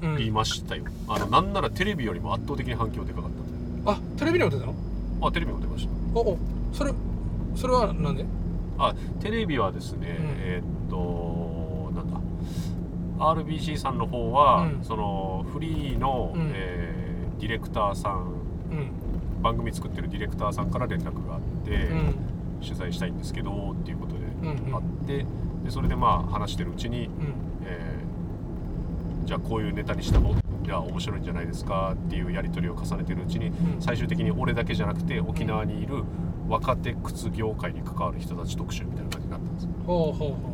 [0.03, 3.31] うんりましたよ、あのなんならテレビよりも圧倒的に反響でかかっ
[3.85, 4.75] たあテレビにも出たの？
[5.21, 5.93] あテレビも出ました。
[6.15, 6.39] おお
[6.73, 6.93] それ
[7.55, 8.25] それはなんで？
[8.79, 10.11] あテレビはですね、ん。
[10.39, 11.30] えーっと
[13.21, 14.85] RBC さんの方は、うん。
[14.85, 16.51] そのフリーの、うん。
[16.55, 18.35] えーディレクターさん。
[18.71, 19.43] うん。
[19.43, 22.15] 番組作ってるディレクターさんから連絡があって、うん。
[22.61, 24.75] 取材したいんですけどっていうことでうんうん。
[24.75, 25.25] あって、
[25.65, 27.13] でそれでまあ話してるうちに、うん。
[27.65, 30.35] えーじゃあこういうネタにした方
[30.67, 33.55] が面白いんじゃないですかっていうやり取りを重ねてるうちに、ん。
[33.79, 36.03] 最終的に俺だけじゃなくて沖縄にいる
[36.49, 39.71] 若手靴業界に関わる人たち特集みたいな感じになったんですよ。
[39.87, 40.50] ほうほうほ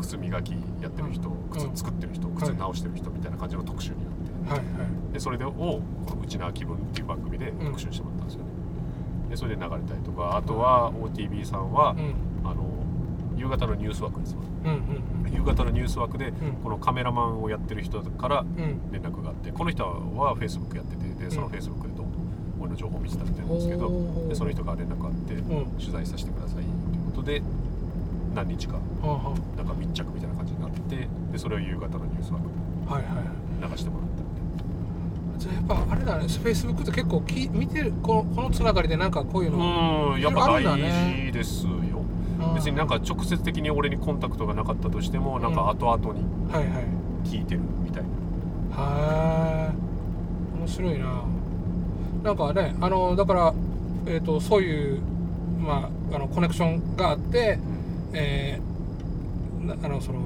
[0.00, 1.76] 靴磨きやってる人靴うん。
[1.76, 4.64] 作ってる人靴直してる人みたいな感じの特集になってうはいは
[5.10, 5.12] い。
[5.12, 5.80] でそれでをこ
[6.16, 8.50] の「うちな気分」っていう番組で特集してもらったんですよね。
[9.30, 12.48] でそれで流れたりとかあとは OTB さんはうん。
[12.48, 12.64] あの
[13.36, 14.42] 夕方のニュース枠ですわ。
[14.64, 16.32] うんうん夕方のニュース枠でん。
[16.62, 18.90] このカメラマンをやってる人からうん。
[18.92, 22.12] 連絡があってこの人は Facebook やっててでそのうん Facebook でどうも
[22.60, 23.90] 俺の情報を見てたみたいなんですけど
[24.28, 25.66] でその人から連絡があってうん。
[25.78, 26.64] 取材させてくださいとい
[27.02, 27.42] うことで
[28.34, 28.74] 何日か
[29.56, 32.50] なんか密着みたいな感じになってでそれを夕方のニュース枠で
[32.88, 33.70] あはいはい。
[33.70, 34.22] 流してもらった
[35.34, 41.70] みじゃあやっぱあれだね Facebook って結構き見てるこのこのつながりでなんかこういうのなうんやっぱ大事ですよ。
[41.72, 46.84] うん別になんか直接的に俺にコンタクトがなかったとしてもなんか後々にはいはい。
[47.24, 48.76] 聞いてるみたいな。
[48.76, 50.58] はー。
[50.58, 51.22] 面白いな。
[52.24, 53.54] なんかねあのだから
[54.06, 55.02] えっ、とそういう
[55.60, 57.58] まああのコネクションがあって
[58.12, 60.20] えーなあのその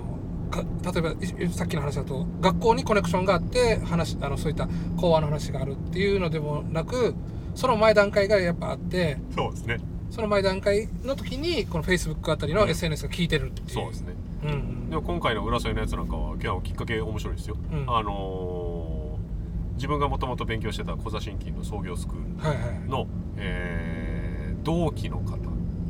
[0.51, 1.11] か例えば
[1.45, 7.15] いさっきの話だと学校にコネクションがあって話あのそういった講話の話があるっていうのでもなく
[7.57, 9.81] その前段階がやっぱあってそうですね。
[10.11, 14.91] その前段階の時にこの Facebook あたりのうん SNS が効いてるっていう、そうですねうんうん。
[14.91, 25.37] でも今回の浦添のやつなんかは今日きっかけ面白いですよ、うんあのー自分がもともと勉強してた小座新金の創業スクールはいはいの、えー同期の方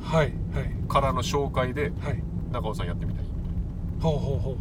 [0.05, 0.89] はいはい。
[0.89, 2.23] からの紹介ではい。
[2.53, 3.25] 中尾さんやってみたい
[4.01, 4.57] ほうほうほうほう。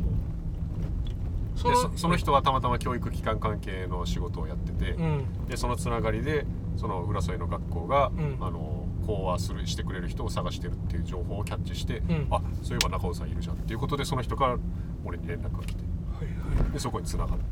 [1.56, 5.48] そでそその人はたまたま教育機関関係の仕事をやってて、うん。
[5.48, 6.46] でそのつながりで
[6.78, 8.38] その浦添の学校が、うん。
[8.42, 12.28] あの講話するしてくれる人を探してるっていう情報をキャッチして、ん。
[12.32, 14.58] あそういえば中尾さんいるじゃんっていうことでその人から
[15.06, 15.84] 俺に連絡が来て。
[15.84, 16.72] はいはい。
[16.72, 17.44] でそこにつながって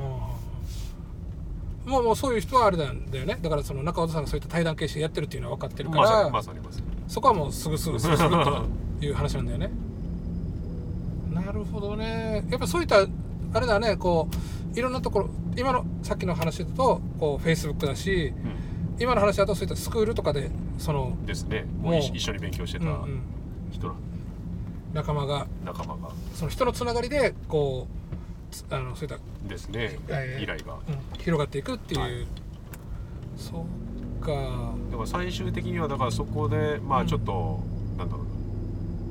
[0.00, 3.38] ああもうもうそういう人はあれなんだよね。
[3.40, 8.64] だからその中尾さんがそういった対談形式でやってるっていうのは分かってるから、まさにまさにまさにそこはもうすぐすぐすぐすぐと
[9.00, 9.68] いう話なんだよね。
[11.32, 12.44] なるほどね。
[12.48, 13.04] やっぱそういった
[13.52, 13.96] あれだね。
[13.96, 14.28] こ
[14.72, 18.32] ういろんなところ今のさっきの話だとこう Facebook だし
[19.00, 21.66] 今の話だとそういったスクールとかでその、ですね。
[21.80, 23.22] もう一一緒に勉強してたうんうん、
[23.72, 23.94] 人ら、
[24.94, 25.48] 仲間が。
[25.64, 26.10] 仲間が。
[26.36, 29.18] その人のつながりでこうつあのそういった
[29.48, 29.98] ですね。
[30.06, 30.74] えー依頼が。
[30.74, 30.80] うん
[31.18, 32.12] 広がっていくっていう、はい。
[33.36, 33.89] そう
[34.20, 34.32] か。
[34.90, 37.02] だから最終的にはだからそこでまうん。
[37.02, 37.60] あちょっと、
[37.98, 38.30] なんだろうな。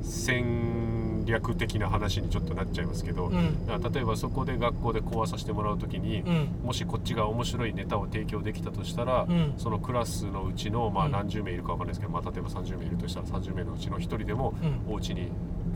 [0.04, 3.66] 戦略的な話にちょっとなっちゃいますけど、うん。
[3.66, 6.48] だから例えばそこで学校で講話させてもらう時に、うん。
[6.64, 9.54] もしこっちが面白いネタを提供できたとしたら、うん。
[9.58, 11.12] そのクラスのうちの、まあ、うん。
[11.12, 14.92] 何十名いるかわかんないですけど、まあ、例えば30名いるとしたら30名のうちの1人でも、うん。
[14.94, 15.30] お家に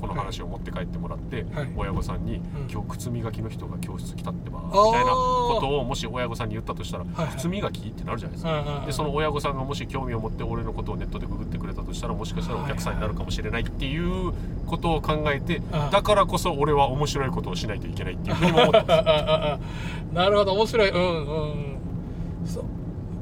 [0.08, 1.72] この話を持って帰ってもらって、はい。
[1.76, 2.42] 親御さんに、ん。
[2.70, 7.36] 今日靴磨きの人が教室来たってば」みーたいなことをもし親御さんに言ったとしたら「はいはい。
[7.36, 8.60] 靴磨き?」ってなるじゃないですか。
[8.60, 8.86] うんうんうん。
[8.86, 14.32] でその親御さんがもし興味を持って俺のことをネットでググってくれたとしたらもしかしたらお客さんになるかもしれないっていう
[14.66, 18.78] ことを考えてだからこそ俺は面白いことをしないといけないっていうふうにも思って。
[18.78, 19.58] ますあああ
[20.14, 20.90] なるほど面白い。
[20.90, 21.76] うんうん
[22.44, 22.64] そう。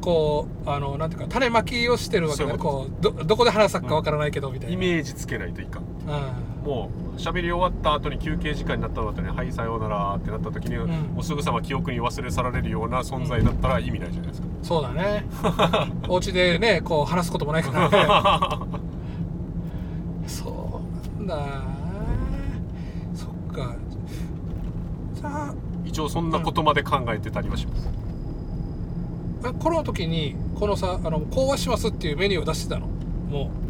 [0.02, 10.88] こうあのなんていうか種まきをしてるわけだここうどどこで話すかわからないけどみたいな、イメージつけないといかんうんもう喋り終わった後に休憩時間になった後に「はいさようなら」ってなった時に、ん。
[11.14, 15.26] もうすぐさま記憶に忘れ去られるような存在だったら意味ないじゃないですか、そうだね。
[16.08, 17.96] お家でねこう話すこともないからね。
[20.26, 20.80] そ
[21.18, 21.36] うなんだ
[23.14, 23.74] そっか。
[25.14, 27.88] じゃあ一応そんなことまで考えてたりはします、
[29.44, 32.86] あこの時にこのさあの講話しますっていうメニューを出してたの。
[32.86, 33.61] もう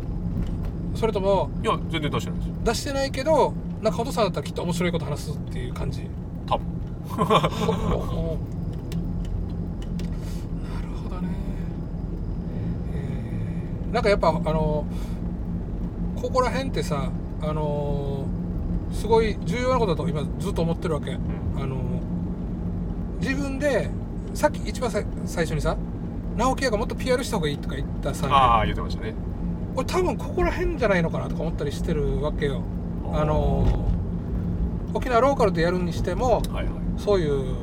[0.94, 2.48] それともいや全然出してないです。
[2.48, 6.08] よ出してないけど中本さんだったらきっと面白いこと話すっていう感じ？
[6.46, 6.66] 多分。
[7.18, 7.50] なる
[11.02, 11.28] ほどね、
[12.92, 13.92] えー。
[13.94, 14.86] なんかやっぱあの
[16.20, 17.10] ここら辺ってさ
[17.42, 18.26] あの
[18.92, 21.10] すごい重要なことだと今ずっと思ってるわけ。
[21.12, 21.20] うん。
[21.60, 21.76] あの
[23.20, 23.90] 自分で
[24.34, 25.76] さっき一番さ最初にさ
[26.36, 29.14] 直樹屋がもっと PR した方がいいとか言ったさああ言ってましたね
[29.74, 32.62] 俺多分ここら辺じゃないのかなとか思ったりしてるわけよ。
[33.12, 33.66] あの
[34.94, 36.72] 沖縄ローカルでやるにしてもはいはい。
[36.98, 37.56] そういう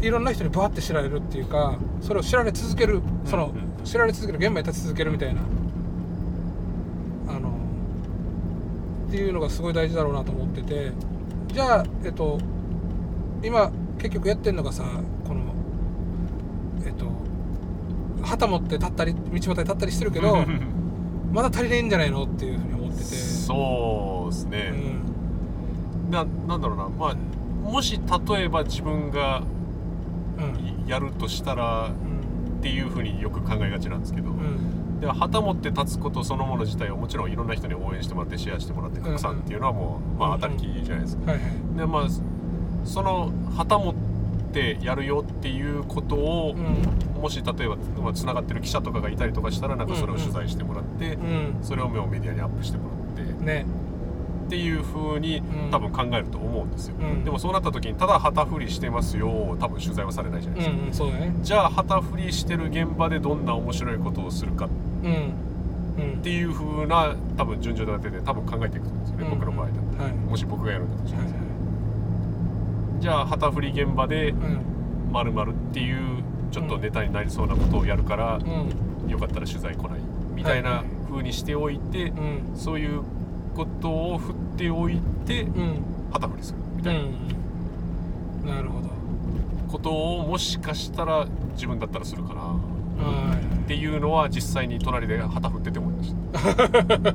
[0.00, 3.84] いろんな人にバーって知られるっていうかそれを知られ続けるその、うんうん。
[3.84, 5.40] 知られ続ける現場に立ち続けるみたいな。
[7.28, 7.50] あの
[9.08, 10.92] っていうのがすごい大事だろうなと思ってて。
[11.52, 12.38] じゃあえっと
[13.42, 14.82] 今結局やってんのがさ
[15.26, 15.40] この
[16.84, 17.06] えっと
[18.22, 20.36] 旗持って立ったり道端に立ったりしてるけど
[21.36, 23.04] まだ足りないんじゃないのっていうふうに思ってて。
[23.04, 26.10] そうですうね、ん。
[26.10, 26.88] ななんだろうな。
[26.88, 27.14] まあ
[27.62, 29.42] もし例えば自分が
[30.38, 30.86] うん。
[30.86, 34.98] やるとしたらうんっていうふうによく考えがちなんですけど、うん。
[34.98, 41.34] で旗持って立つことそのもの自体はもちろんいろんな人に応援してもらってシェアしてもらって拡散っていうのはもう、まあ、当たりきりじゃないですか。
[41.76, 42.06] でまあ
[42.84, 43.94] その旗持っ
[44.56, 47.22] てやるよっていうことを、うん。
[47.22, 51.58] もし例えばまあつながってる記者とかがいたりとかしたらなんかそれを取材してもらって、うん。
[51.62, 53.66] それをメディアにアップしてもらってね。
[54.46, 55.70] っていう風にうん。
[55.70, 57.24] 多分考えると思うんですよ、うん。
[57.24, 61.34] でもそうなった時にただ旗振りしてますよ多分取材はされないじゃなういですか、んうんそうだね。
[61.42, 64.68] じゃあ旗振りしてる現場でどんな面白いことをするかっ
[65.02, 65.32] うん。
[65.98, 66.22] うん。
[66.22, 69.38] ていう風な多分順序立てで多分考えていくと思うんですよね、うん。
[69.38, 70.12] 僕の場合だったはい。
[70.12, 71.45] らもし僕がやるんだとしたら、はい
[73.00, 74.60] じゃあ旗振り現場でうん。
[75.12, 79.10] 〇〇っていうちょっとネタになりそうなことをやるから、うん。
[79.10, 80.00] よかったら取材来ない
[80.34, 82.56] みたいな風にしておいて、うん。
[82.56, 83.02] そういう
[83.54, 85.82] ことを振っておいてうん。
[86.12, 87.00] 旗振りするみうたいな。
[87.02, 88.56] ん。
[88.56, 88.86] なるほど。
[89.68, 96.38] ことをもしかしたら自分だったらするかなはっていうのは実際に隣で旗振ってて思いました。
[96.40, 97.14] い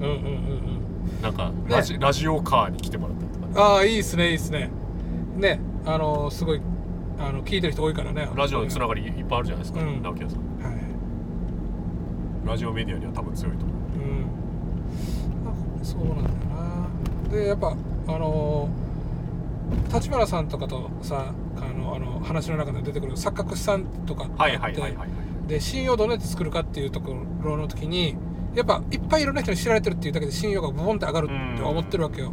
[0.00, 0.32] うんうんうん
[1.16, 1.22] うん。
[1.22, 4.70] なんかラジ,、ラジオカーに来てもらったりとか、ああいいっすねいいっすね
[5.36, 6.60] ねあのすごい
[7.18, 10.02] あの聞いてる人多いからねラジオのつながりいっぱいあるじゃないですか、うん。
[10.02, 10.40] 直樹さん。
[10.62, 12.46] はい。
[12.46, 13.76] ラジオメディアには多分強いと思う。
[13.76, 14.26] うん。
[15.80, 16.28] あそうなんだよ
[17.30, 17.30] な。
[17.30, 17.76] でやっぱ
[18.08, 18.68] あの
[19.92, 25.08] 立花さんとかとさあのあの話の中で出てくる錯覚さんとかってはいはいはいはいはい。
[25.48, 28.16] で信用をどうやって作るかっていうところの時に
[28.54, 32.32] やっぱいっぱいいろんな人に知られてるっていうだけで信用がボンって上がるって思ってるわけよ。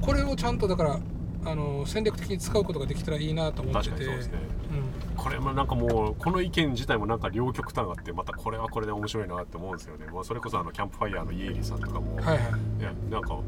[0.00, 1.00] これをちゃんとだから
[1.44, 3.94] あの戦略的に使うことができたらいいなと思ってて。
[3.96, 4.38] 確かにそうですね。
[4.70, 5.16] うん。
[5.16, 13.10] これもなんかもうこの意見自体もなんか両極端があってまたこれはこれで面白いなって思うんですよね、まあ、それこそあのキャンプファイヤーのイエリーさんとかも、はいはい。
[13.10, 13.38] なんか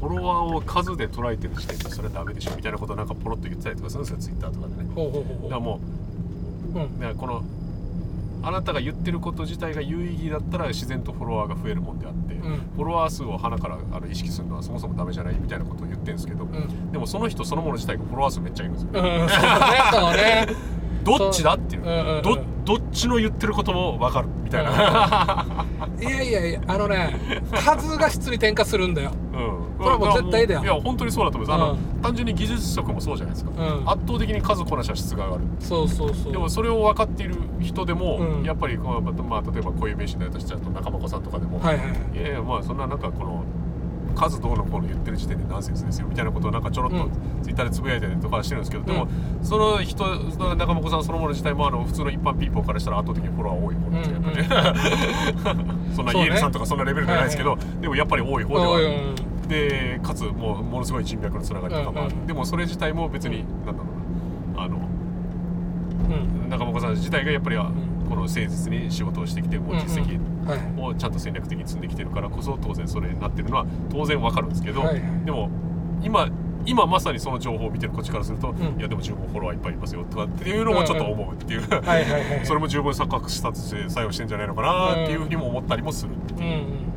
[0.00, 4.90] フォロワーを数で捉えてる時点でそれはダメでしょみたいなことをなんかポロッと言ってたりとかするんですよツイッターとかでね。
[4.94, 5.80] ほうほうほうほだからも
[6.74, 6.84] ううん。
[6.84, 7.44] うだからこの
[8.42, 12.42] あなたが言ってること自体が有意義だったら自然とフォロワーが増えるもんであって、うん。
[12.76, 16.92] フォロワー数を鼻からあの意識するのはそもそもダメじゃないみたいなことを言ってるんですけど、うん。
[16.92, 20.76] でもその人そのもの自体がフォロワー数めっちゃいるんですよ、うん、そうだね。
[21.04, 22.22] どっちだっていう,、うんうんうん。
[22.22, 25.46] どどっちの言ってることも分かるみたいな、
[26.00, 27.16] いやいやいや、あのね、
[27.54, 29.12] 数が質に転化するんだよ。
[29.32, 33.90] うん、これはもう絶対だよいや本当にそうだと思います、あのう単純に技術職もそうじゃないですか、うん。
[33.90, 35.44] 圧倒的に数こなしは質が上がる。
[35.60, 36.32] そうそうそう。
[36.32, 38.44] でもそれを分かっている人でも、うん。
[38.44, 43.44] やっぱりこう、まあまあ、例えばこういう名詞のやつしちゃうと中間さんとかでも、はいはいやいやまあそんななんかこの
[44.14, 47.10] 数どうのこうの言ってる時点でナンセンスですよみたいなことをなんかちょろっとうん。
[47.42, 49.44] ツイッターでつぶやいたりとかしてるんですけど、でもうん。
[49.44, 54.22] その人中間さんそのもの自体もあの普通の一般ピーポーからしたら圧倒的にフォロワー多い方なんですよ、やっ
[55.44, 59.14] ぱりねそんなイエルさんとかそんなレベルじゃないですけど、でもやっぱり多い方では
[59.48, 62.26] でかつもうものすごい人脈のつながりとかもある、うんうん。
[62.26, 63.88] でもそれ自体も別に、なんだろ
[64.54, 64.62] うな。
[64.64, 66.50] あのうん。
[66.50, 67.62] 中本さん自体がやっぱりこ
[68.14, 70.18] の誠実に仕事をしてきてもう実績。
[70.78, 75.24] をちゃんと戦略的に積んできてるからこそ当然それになってるのは当然わかるんですけど、はいはい。
[75.24, 75.50] でも
[76.02, 76.28] 今
[76.64, 78.56] 今まさにその情報を見てるこっちからすると、ん。
[78.78, 81.62] いやでも十分フォロワーいっぱいいますよとかっていうのもちょっと思うっていう。
[82.44, 86.44] それも十分錯覚したとして作用してんじゃないのかなっていうふうにも思ったりもする、うんう。
[86.44, 86.44] ん。
[86.44, 86.95] ななん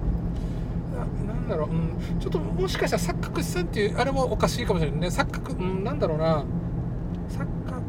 [1.50, 5.08] だろう、うん、ちょっともしかしたら錯覚さんっていうあれもおかしいかもしれないね。
[5.08, 6.46] 錯覚うんなんだろうな。
[7.30, 7.82] 錯覚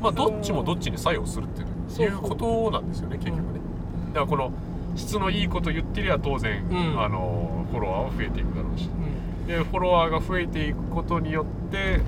[0.00, 3.60] まあどっちもどっちに作用するってそういうことなんですよね結局ね、
[4.08, 4.52] だからこの
[4.94, 7.00] 質のいいこと言ってりゃ当然、うん。
[7.00, 8.88] あのフォロワーは増えていくだろうし。
[8.88, 9.46] うん。
[9.46, 12.00] でフォロワーが増えていくことによって、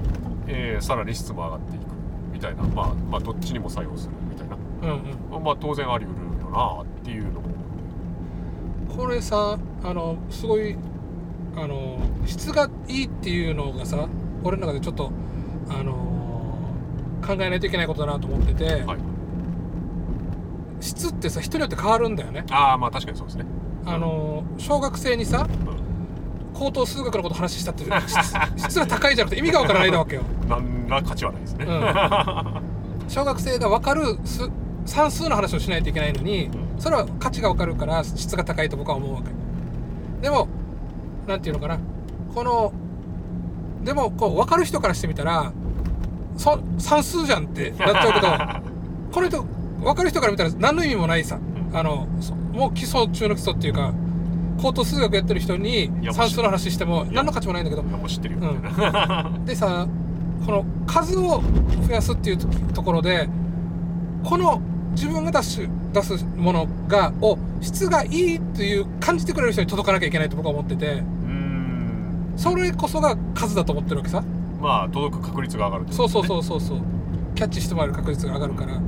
[0.46, 1.82] えーさらに質も上がっていく
[2.32, 5.44] みたいな、まあ、まあどっちにも作用するみたいな、うんうん。
[5.44, 7.48] まあ、当然あり得るよなっていうのも
[8.96, 10.76] これさあのすごい
[11.60, 14.08] あの質がいいっていうのがさ
[14.44, 15.10] 俺の中でちょっと
[15.68, 15.92] あの
[17.26, 18.98] 考えないといけないことだなと思ってて、はい、
[20.80, 22.44] 質ってさ人によって変わるんだよね。
[22.50, 23.44] ああまあ確かにそうですね、
[23.84, 34.50] あの小学生にさう高等数学のこと話したって質質が高いじゃなくて意味がわからないわけよ、 ん、何ら価値はないですね、うん、小学生が分かる数
[34.86, 39.28] 算数の話をしないといけないのにそれは価値が分かるから質が高いと僕は思うわけ。
[40.22, 40.48] でも
[41.28, 41.78] なんていうのかな。
[42.34, 42.72] この
[43.84, 45.52] でもこう分かる人からしてみたら
[46.36, 48.26] そ算数じゃんってなっちゃうけど
[49.12, 49.42] この人
[49.80, 51.38] 分かる人から見たら何の意味もないさ。
[51.72, 53.92] あのそもう基礎中の基礎っていうか
[54.60, 57.84] 高等数学やってる人に算数の話しても何の価値もないんだけど。
[59.44, 59.86] でさ
[60.46, 61.42] この数を
[61.86, 63.28] 増やすっていうとところで
[64.24, 64.60] この
[64.92, 71.02] 自分が出す出すものがを質がいいっていう感じてくれる人に届かなきゃいけないと僕は思ってて
[72.38, 74.22] それこそが数だと思ってるわけさ。
[74.60, 76.78] まあ届く確率が上がるってそうそううそうそうそう。
[77.34, 78.80] キャッチしてもらえる確率が上がるから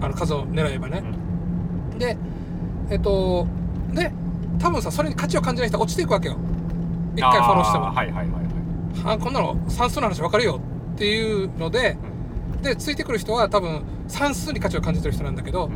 [0.00, 1.02] あの数を狙えばね、
[1.98, 2.16] で
[2.90, 3.46] えっと
[3.92, 4.10] で
[4.58, 6.36] 多分さそれに価値を感じない人は落ちていくわけよ。
[7.14, 7.84] 一回フォローしても。
[7.86, 9.14] はいはいはいはい。
[9.14, 10.60] あこんなの算数の話分かるよ
[10.94, 11.96] っていうので、
[12.62, 15.70] でついてくる人は多分算数に価値を感じてる人なんだけど、ん。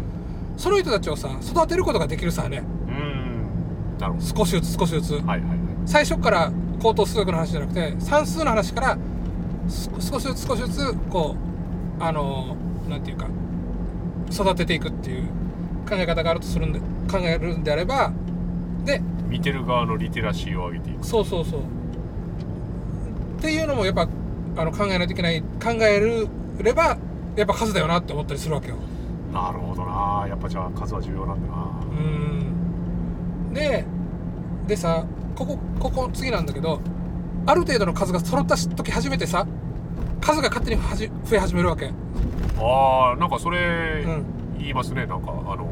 [0.57, 2.65] その人たちをさ育てることができるさね。
[2.87, 3.99] うーん。
[3.99, 4.25] なるほど。
[4.25, 5.59] 少しずつ少しずつ、はいはいはい。
[5.85, 8.99] 最初から高等数学の話じゃなくて算数の話から
[9.69, 11.37] す少しずつ少しずつこ
[11.99, 12.57] うあの
[12.89, 13.29] なんていうか
[14.31, 15.25] 育てていくっていう
[15.89, 18.13] 考え方があるとするんで考えるんであれば
[18.85, 21.05] で見てる側のリテラシーを上げていく。
[21.05, 21.61] そうそうそう。
[23.39, 24.09] っていうのもやっぱ
[24.57, 26.97] あの考えないといけない考えるれば
[27.37, 28.77] やっぱ数だよなって思ったりするわけよ。
[29.33, 30.27] なるほどな。
[30.29, 31.81] やっぱじゃあ数は重要なんだな。
[31.83, 33.53] うん。
[33.53, 33.85] で
[34.67, 35.05] でさ
[35.37, 36.81] ここここ次なんだけど
[37.47, 39.47] ある程度の数が揃った時初めてさ
[40.21, 41.93] 数が勝手にはじ増え始めるわけ。
[42.59, 44.25] あーなんかそれうん。
[44.59, 45.69] 言いますね、なんかあの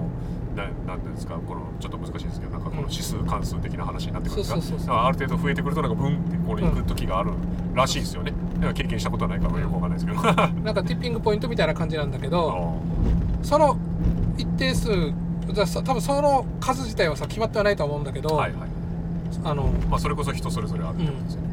[0.54, 4.60] ななんていうんですかこのちょっと難しいですけどなんかこの指数関数的な話になってくるんですか？
[4.60, 4.86] そうそうそうそう。
[4.88, 7.30] だからある程度増えてくるとなんかブンってこれ行く時がある
[7.74, 10.20] らしいですよね、だから経験したことはないからよくわかんないですけど。
[10.20, 12.74] あ なんかティッピングポイントみたいな感じなんだけど
[13.42, 13.76] その
[14.36, 14.90] 一定数
[15.82, 18.68] 多分その数自体はさ決まってはないと思うんだけど、はいはい
[19.42, 21.48] あのまあそれこそ人それぞれあるってことですよね、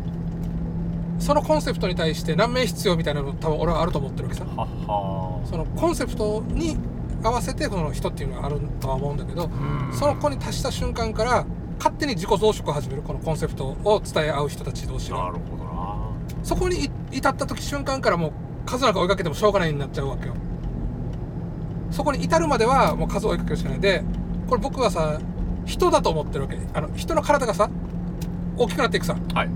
[1.19, 4.45] そのコンセプトに対して何名必要みたいなの多分俺はあると思ってるわけさ。
[4.45, 6.77] はっはそのコンセプトに
[7.23, 9.93] 合わせてこの人っていうのはあるとは思うんだけどうん。
[9.93, 11.45] その子に達した瞬間から
[11.77, 15.17] 勝手に自己増殖を始めるこのコンセプトを伝え合う人たち同士が。
[15.17, 15.97] なるほどな。
[16.43, 18.31] そこにい至った時瞬間からもう
[18.65, 20.33] 数なんか追いかけてもしょうがないになっちゃうわけよ。
[21.91, 23.79] そこに至るまではもう数を追いかけるしかない。
[23.79, 24.03] で
[24.47, 25.19] これ僕はさ
[25.71, 26.57] 人だと思ってるわけ。
[26.73, 27.69] あの人の体がさ
[28.57, 29.15] 大きくなっていくさ。
[29.33, 29.49] はい。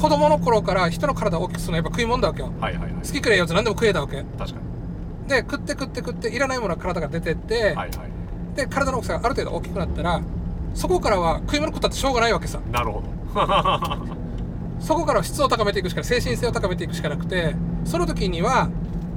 [0.00, 2.52] 子供の頃から人の体を大きくするのはやっぱ食い物だわけよ。
[2.58, 2.92] はいはいはい。
[3.06, 4.24] 好きくれよって何でも食えたわけ。
[4.38, 4.60] 確か
[5.28, 7.90] で食って食って食っていらないものは体が出てって、にはいはい。
[8.56, 10.20] で体の大きさがある程度大きくなったら
[10.74, 12.60] そこからは食い物食ったってしょうがないわけさ。
[12.70, 13.08] なるほど。
[14.80, 18.68] そこからは質を高めていくしか精神性を高めていくしかなくてその時には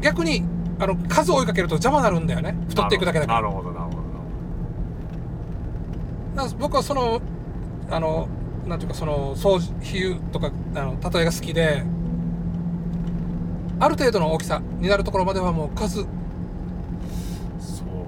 [0.01, 0.43] 逆に
[0.79, 2.55] あの数を追いかけると邪魔になるんだよね。
[2.67, 3.41] 太っていくだけだから。
[3.41, 3.84] なるほどな
[6.59, 7.21] 僕はその
[7.89, 8.27] あの
[8.67, 11.83] なんていうかその掃除比喩とかあの例えが好きで
[13.79, 15.97] ある程度の大きさになるところまではもう数。
[15.97, 16.07] そう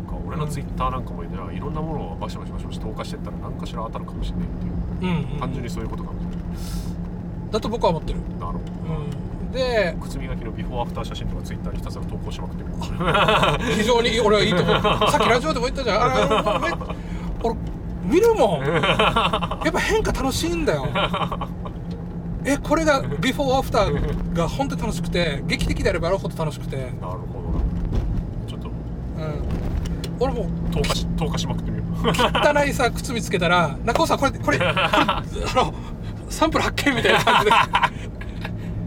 [0.10, 1.60] か俺のツイッターなんかもじゃあい。
[1.60, 4.70] ろんなものをバシバシバシバシ投下してったら何かしら当たるかもしれないってい
[5.10, 5.12] う。
[5.14, 5.40] うん、うん。
[5.40, 6.38] 単純にそういうことかもしれない。
[7.52, 8.60] だと僕は思ってる、なるほど。
[8.60, 12.70] うん、で靴磨きのビフォーアフター写真とかツイッターにひたすら投稿しまくってる。
[13.76, 14.82] 非常に俺はいいと思う。
[15.12, 16.04] さっきラジオでも言ったじゃん。
[16.04, 16.76] あれ
[17.44, 17.56] 俺
[18.08, 18.66] 見るもん。
[18.66, 18.80] や
[19.70, 20.88] っぱ変化楽しいんだよ。
[22.46, 27.20] えこれがビフォーアフターが本当に楽しくて劇的であればあるほど楽しくて、なるほどな。
[28.48, 28.70] ちょっと。
[28.70, 29.44] うん、
[30.20, 31.88] 俺もう投下し投下しまくってみよう。
[32.08, 35.24] 汚いさ靴見つけたら中尾さんこれこれこれ あ
[35.56, 35.74] の
[36.30, 37.52] サンプル発見みたいな感じで。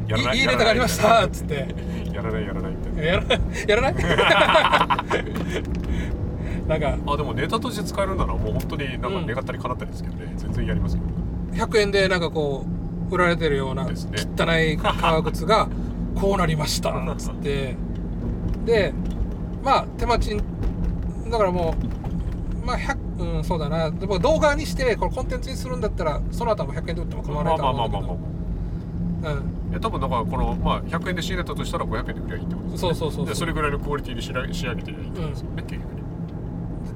[0.08, 1.68] やらないいいいネタがありましたっつって。
[2.12, 3.24] やらないやらないみたいなやら
[3.68, 3.94] やらない？
[6.70, 11.02] なんかあでもネタとして使えるならもう本当になんか願ったり叶ったりですけどね、全然やりますよ
[11.50, 12.64] 100円でなんかこ
[13.10, 14.18] う売られてるようなですね。
[14.38, 15.68] 汚い革靴が
[16.14, 17.74] こうなりましたっつって。
[18.64, 18.94] で
[19.64, 20.36] まあ手待ち
[21.28, 21.74] だからも
[22.62, 23.90] うまあ100うんそうだな。
[23.90, 28.12] でも動画にしてこれコンテンツにするんだったらその後はもう100円で売っても構わないと思うんだけど。
[28.12, 28.24] まあま
[29.26, 29.72] あまあうん。
[29.72, 32.94] いや多分だからこの、まあ、100円で仕入れたとしたら500円で売りゃいいってことですよね。
[32.96, 33.26] そうそうそうそう。
[33.26, 35.99] でそれぐらいのクオリティに仕上げ仕上げていいってことですよね、結局ね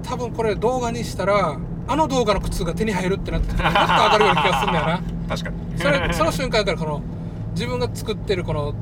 [0.05, 5.03] 多分これ動画にしたらあの動画の靴が手に入るってなってもっと上がるような気がするんだよな。
[5.29, 5.79] 確かに。
[5.79, 7.03] それその瞬間からこの
[7.53, 8.75] 自分が作ってるこの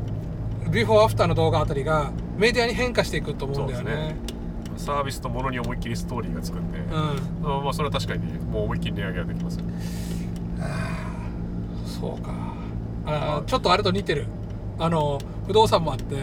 [0.71, 3.95] ビフォーアフターの動画あたりがメディアに変化していくと思うんだよね。
[3.95, 4.17] ね。
[4.77, 6.83] サービスとものに思いっきりストーリーがつくんで、う
[7.47, 7.59] ん。
[7.59, 9.65] あまあそれは確かにもう思いっきり値上げはできますよ。
[11.87, 12.31] そうか。
[13.07, 14.27] あーちょっとあれと似てる。
[14.79, 16.17] あの不動産もあって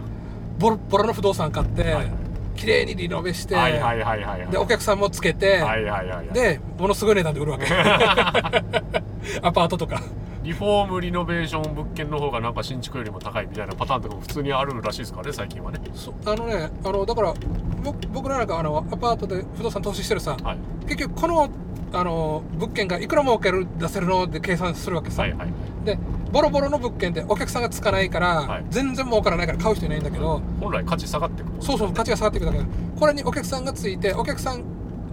[0.58, 2.25] ボロッボロの不動産買って、はい
[2.56, 4.50] 綺麗にリノベして、はいはいはいはいはい。
[4.50, 6.28] でお客さんもつけて、はいはいはいはい。
[6.32, 7.66] でものすごい値段で売るわけ。
[9.42, 10.02] アパートとか。
[10.42, 15.80] リフォームリノベーション物件の方がなんか新築よりも高いみたいなパターンとかも普通にあるらしいですからね最近はね。
[15.92, 17.34] そあのねあのだから
[17.82, 20.58] ぼ僕らなんかあのアパートで不動産投資してるさ、はい。
[20.86, 21.50] 結局この
[21.92, 25.50] あの物件がいくら儲ける出せるのって計算するわけさ、はいはいはい。
[25.84, 25.98] で
[26.32, 28.64] ボロボロの物件ってお客さんがつかないから、はい。
[28.68, 32.64] 全然儲からないから買う人いないんだけど、本来価値下がってくるそうそう価値が下がっていくだけだ
[32.98, 34.64] これにお客さんがついてお客さん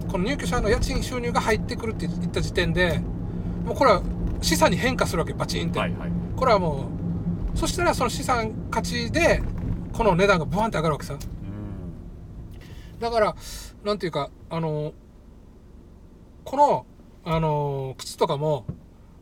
[0.08, 3.00] この入居者の家賃収入が入ってくるって言った時点で
[3.64, 4.02] もうこれは
[4.42, 6.10] 資産に変化するわけバチンって、はいはい。
[6.36, 6.88] これはも
[7.54, 9.42] うそしたらその資産価値で
[9.92, 11.14] この値段がブワンって上がるわけさ。
[11.14, 13.00] うん。
[13.00, 13.34] だから
[13.84, 14.92] なんていうかあの
[16.44, 16.86] この
[17.24, 18.66] あの靴とかも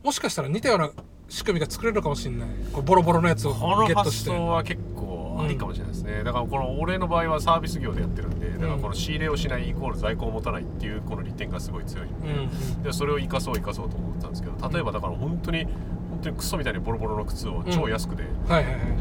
[0.02, 0.90] もしかしたら似たような
[1.32, 2.48] 仕組みが作れるのかもしれない。
[2.74, 4.30] こうボロボロのやつをこの発ゲットして。
[4.30, 12.82] 想は結構ありかもしれないですね、だからこの俺の場合はサービス業でやってるんでだからこの仕入れをしないイコール在庫を持たないっていうこの利点がすごい強いんで,、うん。
[12.82, 18.24] でそれを生かそう生かそうと思ってたんですけど例えばだから本当に本当にクソみたいにボロボロの靴を超安くで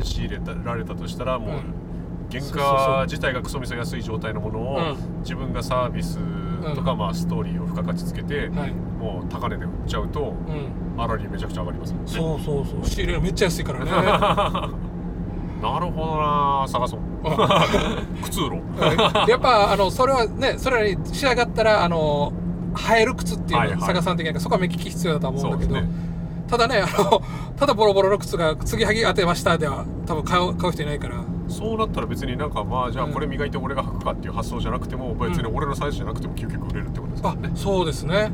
[0.03, 1.73] 仕入れられたとしたらもう、うん。
[2.32, 5.19] 原価自体がクソみそ安い状態のものを、うん。
[5.19, 6.17] 自分がサービス
[6.62, 8.72] とか、うんまあストーリーを付加価値つけて、はい。
[8.99, 10.97] もう高値で売っちゃうとうん。
[10.97, 12.12] 粗利めちゃくちゃ上がりますもんね。
[12.12, 12.86] そうそうそう。
[12.86, 13.91] 仕入れがめっちゃ安いからね。
[15.62, 16.99] なるほどな探そう。
[18.24, 19.30] 靴売ろう。
[19.30, 22.34] やっぱあのそれはねそれに仕上がったらあの
[22.76, 23.82] 生える靴っていうのをはいはい。
[23.82, 25.76] 探さんといけないからそこは目利き必要だとは思うんだけど、
[26.47, 27.22] ただねあの
[27.57, 31.16] ただボロボロの靴が継ぎはぎ当てましたでは多分買う買う人いないから
[31.52, 38.32] そうなったら別になんかまあじゃあこれ磨いて俺が履くかっていう発想じゃなくても別に俺のサイズじゃなくても究極売れるってことですかねそうですね。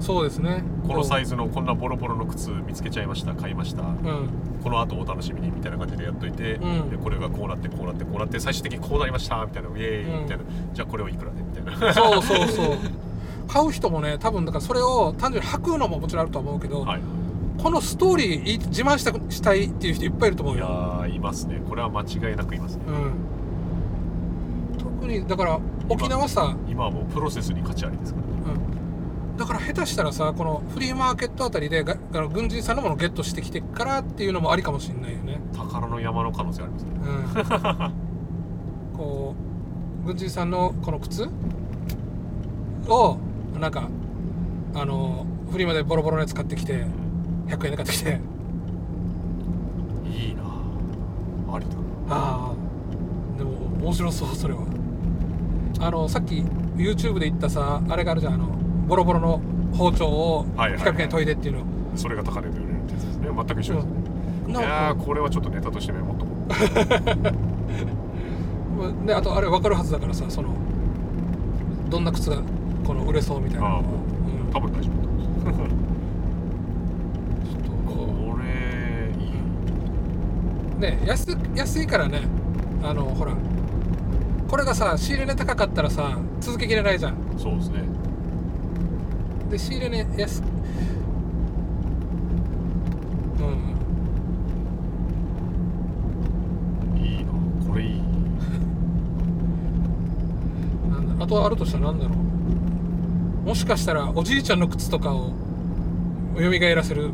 [0.00, 0.64] そうですね。
[0.88, 3.82] このサイズズのこんなボロボロの靴見つけちゃいました買いました。
[3.82, 4.30] うん。
[4.64, 6.90] この後お楽しみにみたいな感じでやっといて、うん。
[6.90, 11.92] でこれがこうなってこうなってこうなって最終的にこうなりましたみたいなウェーイうんみたいな、じゃあこれをいくらでみたいな。
[11.92, 12.76] そうそうそう。
[13.46, 17.00] 買う人もね多分だからそれを単純に履くのももちろんあると思うけど、はい
[17.62, 21.60] このストーリーい自慢したくしたいっていう人いっぱいいると思ういやいますね。
[21.68, 22.84] これは間違いなくいますね。
[22.86, 22.90] う
[24.76, 28.26] ん、特にだから沖縄さ、今はもうプロセスに価値ありですから。
[28.26, 28.32] ね
[29.32, 36.90] うん、だから下手したらさこのフリーマーケットあたりでがあの軍人さんのものをゲットしてきてからっていうのもありかもしれないよね、宝の山の可能性ありますね。
[38.92, 39.34] うん、こ
[40.04, 41.28] う軍人さんのこの靴？
[42.88, 43.18] を
[43.60, 43.88] なんか
[44.74, 46.86] あのフリマでボロボロのやつ買ってきて
[47.50, 48.10] 100円で買ってきて。
[50.06, 50.42] いいな。
[51.54, 51.70] ありだ。
[52.08, 53.38] ああ。
[53.38, 53.50] でも
[53.82, 54.60] 面白そうそれは。
[55.80, 56.44] あのさっき
[56.76, 58.48] YouTube で言ったさあれがあるじゃんあの
[58.86, 59.40] ボロボロの
[59.72, 60.78] 包丁をはいはいはい。
[60.78, 61.64] 比較的に研いでっていうの、
[61.96, 63.28] それが高値で売れるってやつですね。
[63.34, 63.92] 全く一緒ですね、
[64.48, 66.32] いやこれはちょっとネタとしてメモっとこ
[69.02, 69.06] う。
[69.06, 70.48] であとあれ分かるはずだからさその
[71.88, 72.38] どんな靴が
[72.84, 73.66] この売れそうみたいな。
[73.66, 73.84] ああうん。
[74.52, 75.58] 多分大丈夫だと思います
[77.50, 77.94] ちょっとこ
[78.32, 78.44] これ
[79.22, 79.36] いいう
[80.80, 82.22] ね安安いからね
[82.82, 83.32] あのほら
[84.48, 87.14] これがさ仕入れ値高かったらさ続けきれないじゃん。
[87.38, 87.84] そうですね。
[89.48, 90.42] で仕入れ値安
[93.38, 93.42] う
[96.96, 97.00] ん。
[97.00, 97.30] いいな
[97.68, 98.02] これいい。
[100.90, 102.14] なんだあとあるとしたらなんだろ
[103.44, 103.48] う。
[103.48, 105.30] もしかしたらおじいちゃんの靴とかを
[106.36, 106.42] 蘇
[106.74, 107.12] らせる。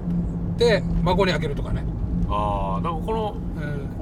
[0.56, 1.84] で孫にあげるとかね、
[2.30, 3.45] ああなんかこのうん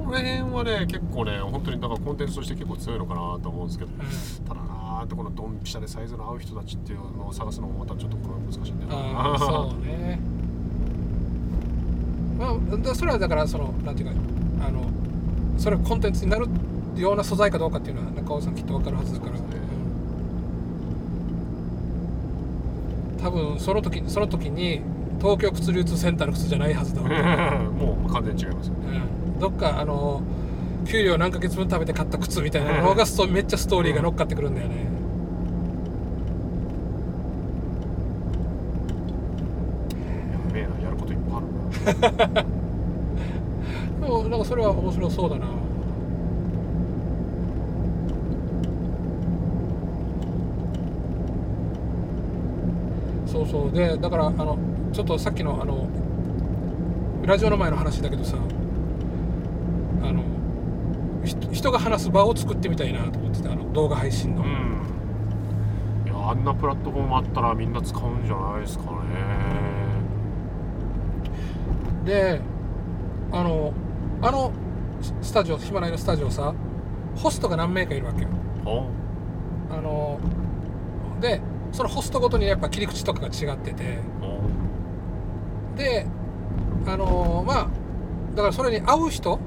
[0.05, 8.97] この辺はね結構ね本当にだからコンテンツとして結構強いのかなと思うんですけど、うただなーってこのドンピシャでサイズの合う人たちっていうのを探すのもまたちょっとこれは難しいんだよな。
[9.19, 10.21] ああそうね。
[12.39, 14.15] まあだそれはだからそのなんていうか
[14.67, 14.83] あの
[15.59, 16.47] それがコンテンツになる
[16.97, 19.39] ような素材かどうかっていうのは中尾さんきっと分かるはずだから、ね。
[23.17, 23.23] うん。
[23.23, 24.83] 多分その時その時に
[25.21, 27.09] 東京靴流通センターの靴じゃないはずだわ、
[27.73, 29.01] もう完全に違いますよね。
[29.24, 30.23] うん、どっかあの
[30.87, 34.87] 給料何ヶ月分食べて買った靴みたいなのがストめっちゃストーリーが乗っかってくるんだよね。
[40.33, 42.43] やべえなやることいっぱいあるな。
[44.07, 45.47] でもなんかそれは面白そうだな。
[53.27, 53.73] そうそう。
[53.73, 54.59] でだからあの
[54.93, 55.89] ちょっとさっきのあの
[57.25, 58.37] ラジオの前の話だけどさ
[60.05, 60.23] あの
[61.25, 64.49] ひ人が話す場を作ってみたいなと思ってたあの動画配信の、うん。
[66.07, 68.91] いやあんなプラットフォームあったらみんな使うんじゃないですかね。
[72.05, 72.41] で
[73.33, 73.73] あの
[74.21, 74.53] あの
[75.23, 76.55] スタジオヒマラヤのスタジオさ
[77.17, 78.29] ホストが何名かいるわけよ。
[78.67, 80.19] ああの
[81.21, 81.41] で
[81.73, 83.99] そのホストごとにやっぱ切り口とかが違ってて。
[85.77, 86.07] で
[86.87, 87.69] あのまあ
[88.37, 89.41] だからそれに合う人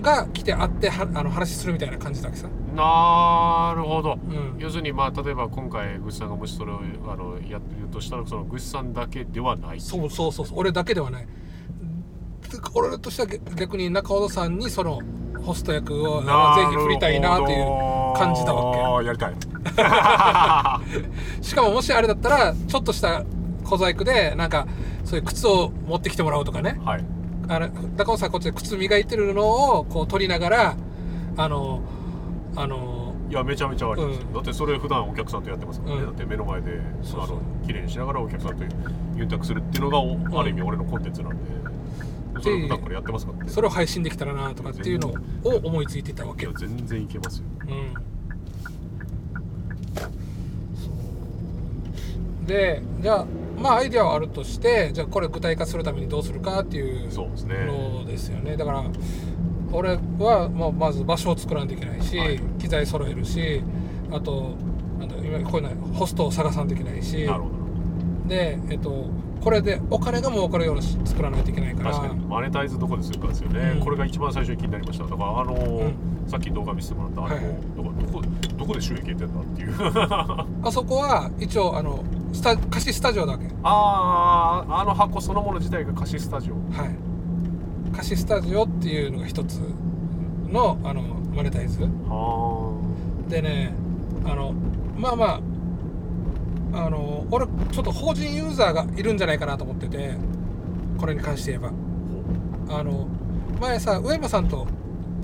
[0.00, 4.14] が来て会ってはあの話するみたいな感じだけさ、なるほど。
[4.14, 9.80] うん、要するにまあ例えば今回グッチさんがもしそれをあのやってるとしたらそのグッチさんだけではない。
[9.80, 10.58] そうそうそうそう。
[10.58, 11.28] 俺だけではない。
[12.74, 15.00] 俺としては逆逆に中尾さんにその
[15.42, 17.64] ホスト役をあのぜひ振りたいなっていう
[18.16, 19.06] 感じだわけ。
[19.06, 19.34] やりたい。
[19.34, 23.24] け しかももしあれだったらちょっとした
[23.64, 24.66] 小細工でなんか
[25.04, 26.80] そういう靴を持ってきてもらうとかね。
[26.84, 27.04] はい
[27.48, 30.76] あの中尾さんこっちで靴磨いてるのをこう撮りながら
[31.36, 31.82] あの
[32.56, 34.32] あのいやめちゃめちゃあります、うん。
[34.32, 36.06] だってそれ普段お客さんとやってますからね、うん。
[36.06, 37.38] だって目の前でそうそう。
[37.38, 38.64] あの綺麗にしながらお客さんと
[39.16, 40.38] ユンタクするっていうのがおん。
[40.38, 41.38] ある意味俺のコンテンツなんで、
[42.42, 43.50] それ普段からやってますからね。
[43.50, 45.14] それを配信できたらなとかっていうのを
[45.62, 46.44] 思いついてたわけ。
[46.44, 47.44] よいや、全然いけますよ。
[52.40, 53.26] うん、でじゃあ
[53.58, 57.54] まあアイデアはあるとしてじゃあこれ具体化するためにどうするかっていうそうですね。
[57.66, 58.56] のですよね。
[58.56, 58.84] だから
[59.72, 62.40] 俺は、まあ、まず場所を作らないといけないし、はい。
[62.58, 63.62] 機材揃えるし
[64.10, 64.56] あと
[64.98, 68.28] なんだ今こういうのホストを探さんといけないしなるほど。
[68.28, 69.06] で、えっと、
[69.40, 72.24] これでお金が儲かるようなし作らないといけないから確かに。
[72.26, 73.80] マネタイズどこでするかですよね、うん。
[73.80, 75.92] これが一番最初に気になりましただからあのー
[76.28, 77.56] さっき動画見せてもらったあれも、はい。
[77.74, 78.22] どこどこ
[78.58, 79.74] どこで収益得てんだっていう。
[80.62, 82.04] あそこは一応あの
[82.38, 83.46] スタ貸しスタジオだけ。
[83.64, 86.54] あああの箱そのもの自体が貸しスタジオ。
[86.72, 87.96] はい。
[87.96, 89.60] 貸しスタジオっていうのが一つ
[90.48, 91.02] のあの
[91.34, 91.82] マネタイズ。
[91.82, 92.80] は
[93.28, 93.74] でね
[94.24, 94.54] あの
[94.96, 95.40] まあま
[96.72, 100.14] ああの俺ちょっと法人ユーザーがいるんじゃないかなと思ってて
[100.96, 101.72] これに関して言えば。
[102.70, 103.08] あの
[103.60, 104.66] 前さ上山さんと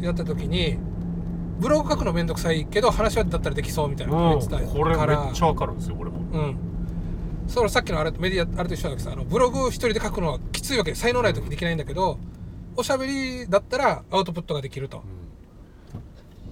[0.00, 0.78] やった時に
[1.60, 6.18] ブログ書くのめんどくさいけど話はだったらできそうみたいなこと言ってたこれめからっちゃわかるんですよ俺も。
[6.32, 6.73] うん
[7.46, 12.18] それさっきのあれメディアあれと一緒だけどさあのブログ一人で書くのはきついわけ才能ない時できないんだけど
[12.76, 15.02] おしゃべりだったらアウトプットができると。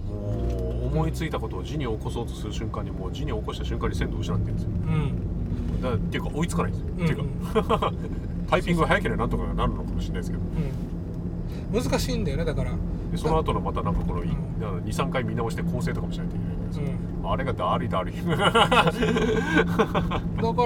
[0.07, 4.69] もう思いついたことを字に起こそうとする瞬間にもう字に起こした瞬間に鮮度を失ってるんですよ。
[4.69, 5.81] うん。
[5.81, 7.03] だっていうか追いつかないんですよ、うん。
[7.03, 7.93] っていうか
[8.49, 10.43] タイピングが早ければなんとかなるのかもしれないですけど。
[11.73, 11.83] うん。
[11.83, 12.71] 難しいんだよねだから。
[13.11, 14.23] でその後のまたなんかこのん。
[14.85, 18.51] 23回見直して構成とかもしないといけないからさ、うんあれがだるいだるいだか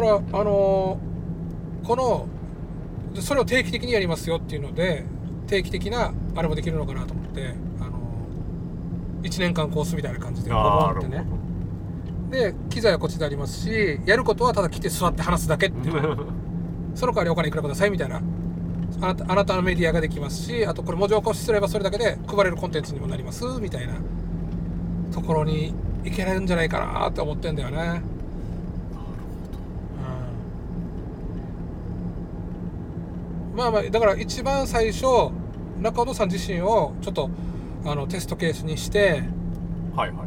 [0.01, 1.07] らあのー
[1.87, 2.27] この
[3.13, 5.05] でそれを定期的にやりますよっていうので
[5.47, 11.25] 定期的なあれもできるのかなと思ってあのー、1年間コースみたいな感じでボボンってね。
[12.29, 16.01] で機材はこっちでありますしやることはただ来て座って話すだけっていう。
[16.01, 16.17] ど
[16.93, 18.21] その代わりお金いくらくださいみたいな。
[18.99, 23.93] あなたあなたのメディアができますしあとこれ文字起こしすればそれだけで配れるコンテンツにもなりますみたいな
[25.11, 25.73] ところに
[26.07, 28.01] いけるんじゃないかなって思ってんだよね。
[33.51, 33.57] うん。
[33.57, 35.05] まあまあだから一番最初
[35.81, 37.29] 中尾さん自身をちょっと
[37.85, 39.23] あのテストケースにして
[39.95, 40.23] はいはいは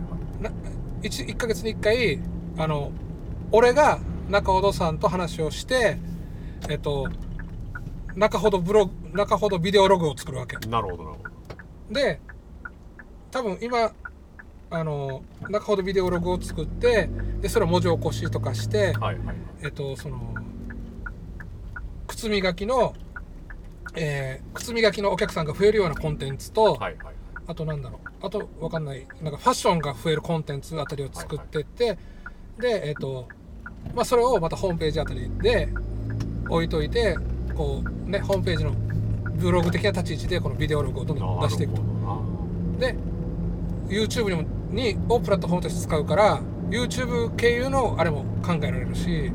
[1.03, 1.09] い。
[1.09, 2.21] 1, 1ヶ月に1回
[2.59, 2.93] あの
[3.53, 5.99] 俺が中ほどさんと話をして
[6.69, 7.09] えっと
[8.15, 10.57] 中ほどブログ中ほどビデオログを作るわけ。
[10.69, 11.31] なるほどなるほど。
[11.95, 12.21] で
[13.31, 13.93] 多分今
[14.71, 17.11] あの中ほどビデオログを作って
[17.41, 19.37] でそれを文字起こしとかしてはいはい。
[19.63, 20.35] えっとその
[22.07, 22.95] 靴磨きの
[23.97, 27.15] えー靴磨きのお客さんが増えるようなコンテンツと、はいはい。
[27.49, 28.27] あとなんだろう。
[28.27, 29.07] あとわかんない。
[29.23, 31.99] なんかファッションが増えるコンテンツあたりを作ってって、
[32.59, 33.27] でえっ、と
[33.95, 35.69] まあそれをまたホームページあたりで
[36.49, 37.17] 置いといて
[37.57, 38.73] こうねホームページの
[39.37, 41.83] ブログ的な立ち位置でこのビデオログをどんどん出していくと。
[42.79, 42.95] で
[43.89, 46.41] YouTube にもにをプラットフォームとして使うから
[46.71, 49.33] YouTube 経由のあれも考えられるし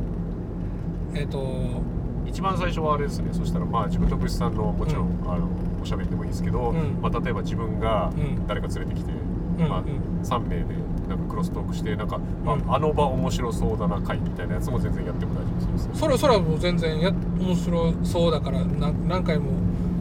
[1.14, 1.86] えっ、と
[2.28, 3.30] 一番最初はあれですね。
[3.32, 5.48] そしたらまあ自分とグシさんのもちろん、あの
[5.82, 7.00] おしゃべりでもいいですけど、うん。
[7.02, 8.46] まあ、例えば自分がうん。
[8.46, 9.12] 誰か連れてきて、
[9.60, 9.70] うん。
[9.70, 10.22] まあうん。
[10.22, 10.76] 3名で
[11.08, 12.74] なんかクロストークしてなんか、あうん。
[12.74, 15.92] あの場面白そうだな会みたいなやつも全然やっても大丈夫そうですね。
[15.96, 19.52] それそれはもう全然や面白そうだからな何回も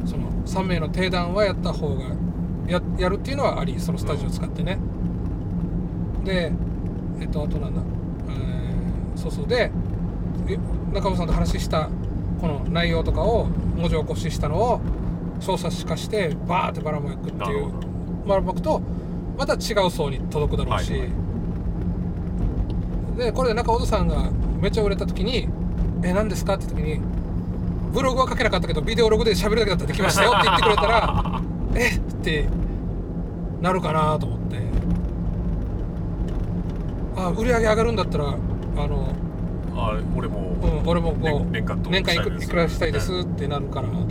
[0.05, 2.03] その3名の定談はやった方が
[2.67, 4.79] ややるっていうのはありそのスタジオを使ってね、
[6.25, 6.53] で
[7.21, 7.81] えっとあとなんだ、
[8.29, 9.71] えーそうそうで
[10.49, 10.59] え
[10.93, 11.89] 中尾さんと話した
[12.41, 13.47] この内容とかを
[13.77, 14.81] 文字起こししたのを
[15.41, 17.73] 小冊子化してバーってばらまくっていう
[18.27, 18.83] ばらまくと
[19.39, 21.11] また違う層に届くだろうし、はいはい
[23.17, 24.29] でこれで中尾さんが
[24.61, 25.49] めっちゃ売れた時に
[26.03, 27.01] 「え何ですか?」って時に
[27.95, 31.41] 「ブログは書けなかったけどビデオログで喋るだけだったらできましたよ」って言ってくれたら
[31.77, 32.49] 「えっ?」って
[33.63, 34.57] なるかなと思って
[37.17, 38.37] あ売り上げ上がるんだったらあ
[38.87, 39.15] の、
[39.77, 44.09] あ俺も、うん、俺もこう年年間と年間いくらしたいですってなるかなと思っ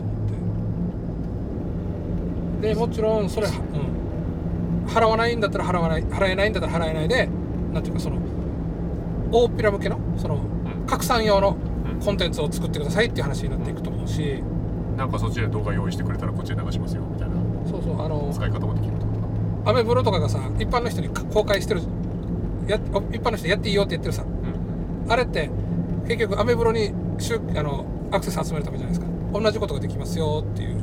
[2.62, 2.68] て。
[2.68, 7.28] でもちろんそれ、うん、払わないんだったら払わない払えないんだったら払えないで
[7.74, 8.18] なんていうかその
[9.32, 10.38] 大っぴら向けのそのう
[10.84, 10.88] ん。
[10.88, 11.99] 拡散用のうん。
[11.99, 14.43] コンテンツを作ってくださいっていう話になっていくと思うし。
[14.95, 17.36] なんかそっちで動画用意してくれたらこっちで流しますよみたいな。
[17.70, 19.12] そうそうあの使い方もできるってこ
[19.64, 19.70] と。
[19.72, 21.82] アメブロとかがさ一般の人に公開してる
[22.68, 24.24] や一般の人やっていいよって言ってるさ。
[25.09, 25.49] あれって
[26.07, 26.91] 結局アメブロに
[27.55, 29.11] あのアクセス集めるためじゃないですか。
[29.34, 30.78] 同じことができますよっていう。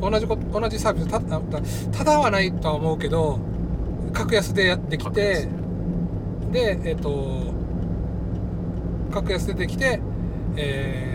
[0.00, 3.38] 同じこと同じサービスたたただはないとは思うけど
[4.12, 5.48] 格安でやってきて
[6.52, 7.54] でえっ、と
[9.10, 10.00] 格安でできて
[10.56, 11.10] え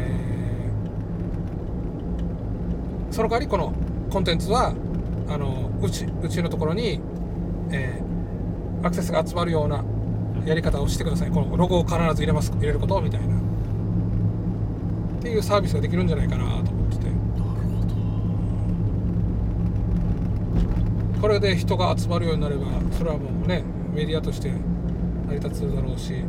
[3.09, 3.73] ーその代わりこの
[4.09, 4.73] コンテンツは
[5.27, 6.99] あのうちうちのところに、
[7.71, 8.10] えー
[8.83, 9.83] アクセスが集まるような
[10.45, 11.31] やり方をしてください。
[11.31, 12.51] このロゴを必ず入れます。
[12.51, 13.35] 入れることみたいな。
[13.35, 13.39] っ
[15.21, 17.03] ていうサービスができるんじゃないかなと思ってて。
[17.05, 17.19] なるほ
[21.13, 21.21] ど。
[21.21, 23.63] これで人が集まるようになればそれはもうね
[23.93, 24.51] メディアとして
[25.27, 26.25] 成り立つだろうし、う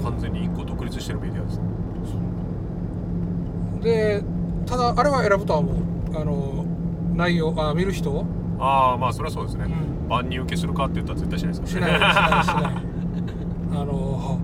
[0.00, 1.64] ん、完全に一個独立してるメディアですね。
[3.82, 4.22] で
[4.66, 5.76] ただあれは選ぶとは思う。
[6.14, 6.66] あの
[7.14, 8.26] 内容あ見る人を
[8.58, 10.08] ああまあそれはそうですね、うん。
[10.08, 13.80] 万人受けするかって言ったら絶対しないですしからないねしないしない。
[13.80, 14.40] あの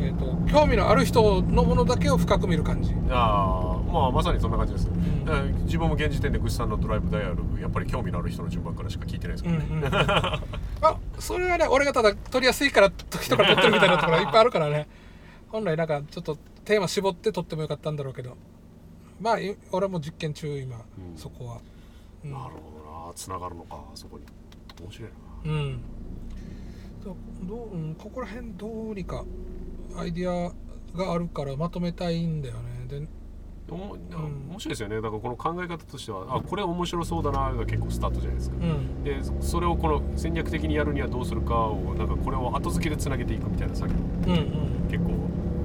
[0.00, 5.24] えっ、と興味のある人のものだけを深く見る感じ、ああまあまさにそんな感じです、ん。
[5.24, 10.42] だから自分も現時点でぐっさんのドライブダイヤルやっぱり興味のある人の順番からしか聞いてないですうんからね、
[10.80, 14.86] うん、あそれはね俺がただ撮りやすいから人から撮ってるみたいなところがいっぱいあるからね。
[15.48, 18.36] 本来なんかちょっとテーマ絞って撮ってもよかったんだろうけど。
[19.20, 21.16] まあい俺も実験中今、うん。
[21.16, 21.58] そこは、
[22.24, 22.75] うん、なるほど
[23.06, 24.24] なつながるのかそこに
[24.82, 25.52] 面白いな。
[25.52, 25.80] うん。
[27.04, 29.24] どどう、うん、ここら辺どうにか
[29.96, 30.52] アイディア
[30.96, 32.86] があるからまとめたいんだよね。
[32.88, 33.06] で
[33.68, 34.96] お面白いですよね。
[34.96, 38.56] だからこの考え方としてはあこれ面白そうだなが結構スタートじゃないですか。
[38.56, 39.04] うん。
[39.04, 44.88] でそれをこの戦略的にやるにはどうするかをなんかこれを後付けでつなげていくみたいな作業うんうん。
[44.88, 45.10] 結構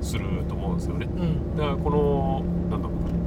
[0.01, 1.05] すると思うんですよね。
[1.05, 1.55] うん。
[1.57, 3.20] だからこのなんだろうな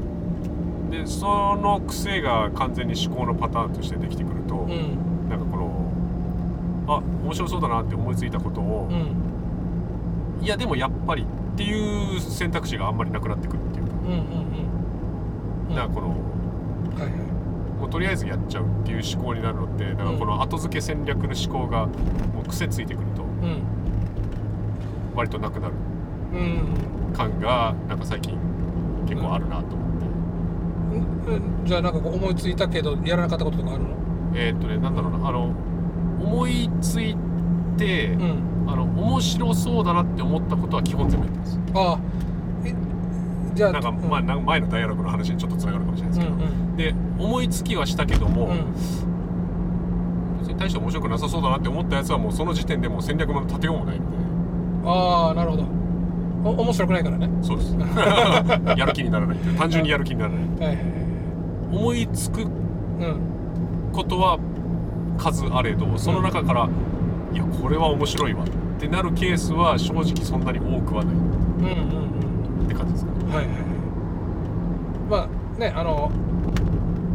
[0.94, 5.28] でその癖が完全に思考のパターンとしてできてくると、うん。
[5.28, 5.92] なんかこの
[6.86, 8.94] あ面白そうだなって思いついたことを、う
[10.42, 10.44] ん。
[10.44, 11.26] いやでもやっぱりっ
[11.56, 14.18] ていう選択肢があんまりなくなってくるっていうか、うんうん
[15.68, 15.74] うん。
[15.74, 16.14] だからこのは
[16.98, 17.10] いはい。
[17.80, 23.62] もうとりあえずやっちゃうっていう思考になるのってだからこの後付け戦略の思考がもう癖ついてくるとうん。
[25.14, 25.74] 割となくなる
[26.34, 28.38] うん感がなんか最近
[29.08, 29.93] 結構あるなと思って、うん
[31.64, 33.88] じゃあなんかこう思いついたけどやらなかったこととかあるの？
[34.34, 35.54] えーっとねなんだろうなあの
[36.20, 37.16] 思いつい
[37.76, 38.54] て、うん。
[38.66, 41.60] あの面白そうだなって思ったことは基本全部やってます。
[41.74, 41.98] ああ
[42.64, 42.74] え
[43.54, 43.96] じゃあなんか、うん。
[44.08, 46.76] まあ、なんか前のダイアログの話にちょっとつながるかもしれないですうんけど、うん。
[46.76, 48.72] で思いつきはしたけども、うん。
[50.40, 54.16] 別に大して面白くなさそうだなって思ったやつはもうその時点でもう戦略も立てようもないので。
[54.86, 55.64] ああなるほど。
[56.44, 57.28] お面白くないからね。
[57.42, 57.76] そうです。
[58.78, 61.04] やる気にならない単純にやる気にならないはいはいはい
[61.74, 64.38] 思いつくうんことは
[65.18, 66.68] 数あれどその中から、
[67.32, 68.48] いやこれは面白いわっ
[68.80, 71.14] てなるケースは正直そんなに多くはない。
[71.14, 71.66] うんう
[72.60, 73.18] んって感じですかね。
[73.20, 73.60] うんはいはいはい。
[75.08, 76.10] まあねあの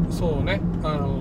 [0.10, 1.18] そうねあの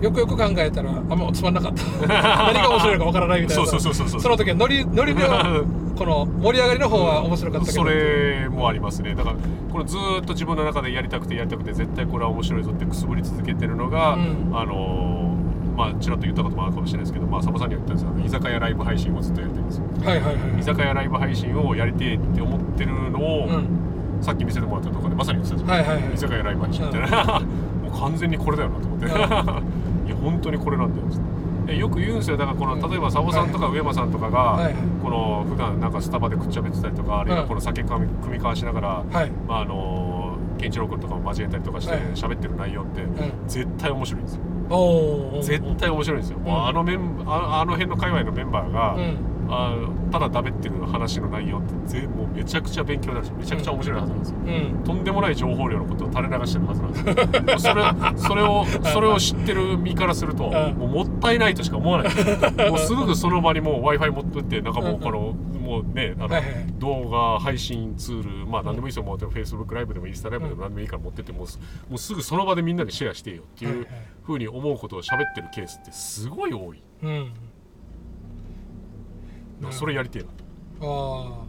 [0.00, 2.06] よくよく考えたらあんまつまんなかった。
[2.06, 3.66] 何が面白いのかわからないみたいな。
[3.66, 5.62] そうそうそうそうその時はノリノリでは
[5.98, 7.84] この盛り上がりの方は面白かったけど。
[7.84, 9.14] それもありますね。
[9.14, 9.36] だから
[9.72, 14.56] これずーっと自分の中でやりたくてやりたくて絶対これは面白いぞってくすぶり続けてるのが、うん。
[14.56, 15.38] あのー
[15.78, 19.84] まあちらっと言ったこともあるかもしれないですけど、まあ、サボさんには言ったんですよあの居酒屋ライブ配信をずっとやりたいんですよ。
[20.04, 20.34] はいはいはい。
[20.58, 23.88] 居酒屋ライブ配信をやりてえって思ってるのを、うん。
[24.20, 26.14] さっき見せてもらったところでまさに言ってたんですよ、はいはいはい。
[26.14, 27.40] 居酒屋ライブ配信みたいな、
[27.84, 31.06] もう完全にこれだよなと思って、うんいや本当にこれなんだよ
[31.66, 32.38] でよく言うんですよ。
[32.38, 32.90] だからこのうん。
[32.90, 34.74] 例えばサボさんとか上間さんとかが、はいはい。
[35.02, 39.30] この普段なんかスタバでくっちゃべってたりとかあるいはうんこの酒組み交わしながら、はい。
[39.46, 42.02] まああの健一郎君とかも交えたりとかしてはい。
[42.14, 43.32] 喋ってる内容ってうん。
[43.46, 44.42] 絶対面白いんですよ。
[45.42, 49.16] 絶対面白いんですよ、もうあのメンああの辺の界隈のメンバーが、うん
[49.50, 49.74] あ
[50.12, 54.84] ただだべってる話の内容ってぜもうめちゃくちゃ勉強になるしめちゃくちゃ面白いはずなんですよ、うん。
[54.84, 57.74] とんでもない情報量のことを垂れ流してるはずなんですよ。
[57.74, 57.82] それ
[58.16, 60.52] それをそれを知ってる身からするとん。
[60.76, 62.70] もうもったいないとしか思わない。
[62.70, 69.02] もうすぐその場にもう w i f i 持ってってなんかもうこのもうねあのはいはい動画配信ツールまあ何でもいいですよ。
[69.04, 73.86] もう Facebook ライブでもインスタライブでも何でもいいから持ってってもうすもうすぐその場でみんなでシェアしてよっていう
[74.22, 76.82] ふうに思うことを喋ってるケースってすごい多い。
[77.02, 77.32] うん
[79.60, 80.28] だからそれやりてえな
[80.80, 81.48] ああ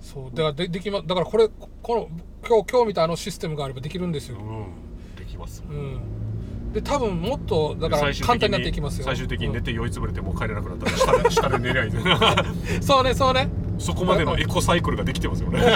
[0.00, 0.36] そう。
[0.36, 1.48] だからでできまだからこれ
[1.82, 2.08] この
[2.46, 5.16] 今日今日見たあのシステムがあればできるんですよ、うん。
[5.16, 5.62] できます。
[5.68, 9.04] うん、で多分もっとだから簡単になっていきますよ。
[9.04, 13.48] 最終的に寝て酔いつぶれてもう帰れなくなったら下で下で寝りゃいいうん そうねそうね。
[13.78, 15.60] そこまでのエコサイクルができてますよね。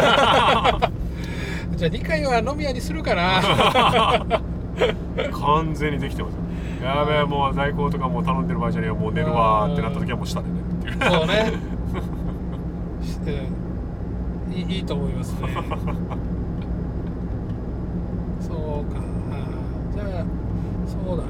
[1.77, 3.41] じゃあ2回は飲み屋にするかな。
[5.33, 6.41] 完全にできてますよ。
[6.83, 8.95] やべえもう在庫とかもう頼んでる場合じゃねえよ。
[8.95, 11.53] もう寝るわーってなった時はもう下で寝るっていうそうね。
[13.03, 13.43] して
[14.55, 15.49] いいいいと思いますね。
[18.41, 19.01] そうか。
[19.95, 20.25] じゃあ
[20.87, 21.23] そうだな。
[21.23, 21.27] や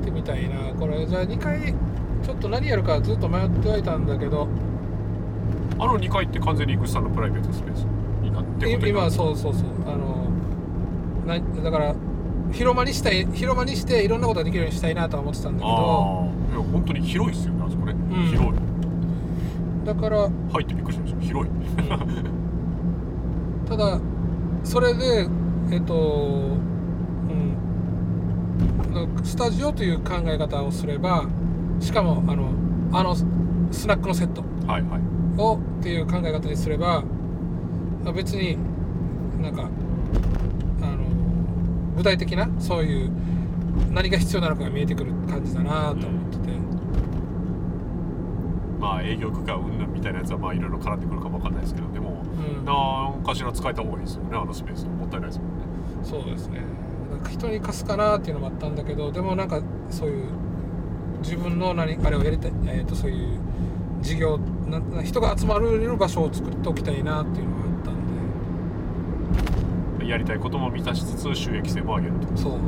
[0.00, 0.56] ってみたいな。
[0.78, 1.74] これじゃあ2回
[2.22, 4.48] ちょっと何やるかずっと迷ってはいたんだけど。
[5.78, 7.86] あの2階って完全にグッさんのプライベートスペース
[8.22, 9.64] になってこと今るそうそうそう。
[9.86, 10.28] あの
[11.26, 11.94] なだから
[12.52, 15.70] 広間にしたい広間にしていろんなことができるようにしたいなとは思ってたんだけど。
[15.70, 16.40] ああ。
[16.52, 17.96] いや本当に広いですよねあそこね、ん。
[18.26, 18.52] 広い
[19.92, 21.20] だから入ってびっくりしました。
[21.20, 21.52] 広い。
[23.68, 24.00] ただ
[24.62, 25.26] それで
[25.72, 26.58] えっと
[27.28, 27.56] うん。
[29.24, 31.24] スタジオという考え方をすれば
[31.80, 32.50] しかもあの
[32.92, 33.24] あのス
[33.88, 34.44] ナックのセット。
[34.68, 35.00] はいはい。
[35.38, 37.02] をっていう考え方にすれば
[38.06, 38.56] あ別に
[39.42, 39.68] なんか
[40.82, 40.98] あの
[41.96, 43.10] 具体的なそういう
[43.90, 46.29] 何が必要なのかが見えてくる感じだなと思ってて、
[48.80, 52.64] まあ営業区間云々みたいなやつはまあいろいろ絡んでくるかもわかんないですけどでもうん。
[52.64, 54.86] なんかしら使えた方がいいですよねあのスペース。
[54.86, 55.64] もったいないですもんね。
[56.02, 56.62] そうですね。
[57.10, 59.60] なんか人に貸すかなっていうのもあったんだけどでもなんか
[59.90, 60.24] そういう
[61.22, 63.38] 自分の何あれをやりたい、えー、とそういう
[64.00, 68.00] 事業なな人が集まれる場所を作っておきたいなっていうのがあったん
[70.10, 72.26] やりたいことも満たしつつ収益性も上げると。
[72.26, 72.58] でそう。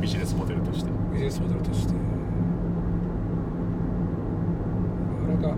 [0.00, 0.90] ビジネスモデルとして。
[1.12, 1.92] ビジネスモデルとして
[5.28, 5.54] なんか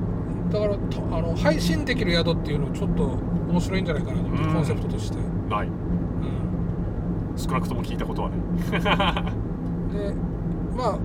[0.51, 3.05] だからとあの配信できる宿っていうのちょっと
[3.49, 5.19] 面白いんじゃないかなとコンセプトとして、
[5.49, 5.67] ない。
[5.67, 7.35] うん。
[7.37, 8.41] 少なくとも聞いたことはない。
[9.95, 10.15] で
[10.77, 10.99] まあ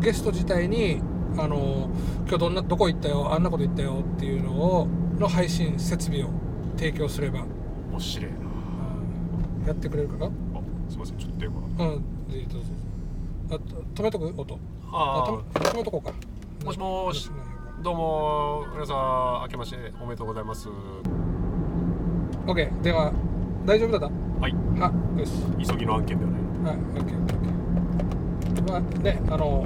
[0.00, 1.00] ゲスト自体に
[1.38, 1.88] あの
[2.26, 4.86] 今日どんなどこ行ったよあんなこと言ったよっていうのを
[5.18, 6.28] の配信設備を
[6.76, 7.44] 提供すれば、
[7.90, 8.36] 面白いな。
[9.68, 10.26] やってくれるかな？
[10.26, 10.30] あ
[10.88, 11.16] すいません。
[11.16, 11.54] ちょっと電話。
[11.78, 12.04] がうん。
[12.30, 12.68] ぜひどうぞ。
[13.50, 14.40] あと止めとく？
[14.40, 14.58] 音。
[14.92, 15.24] あ
[15.54, 16.12] あ止めとこうか。
[16.64, 17.30] もしもーし
[17.86, 18.96] どうも皆さん
[19.42, 20.68] 明けましておめでとうございます。
[22.44, 23.12] OK 電話
[23.64, 24.10] 大丈夫だっ
[24.40, 24.54] はい。
[24.76, 25.32] たはよし。
[25.64, 28.68] 急ぎの案件ではないはい、オッケーオッケーオッケー。
[28.72, 29.64] まあね、あの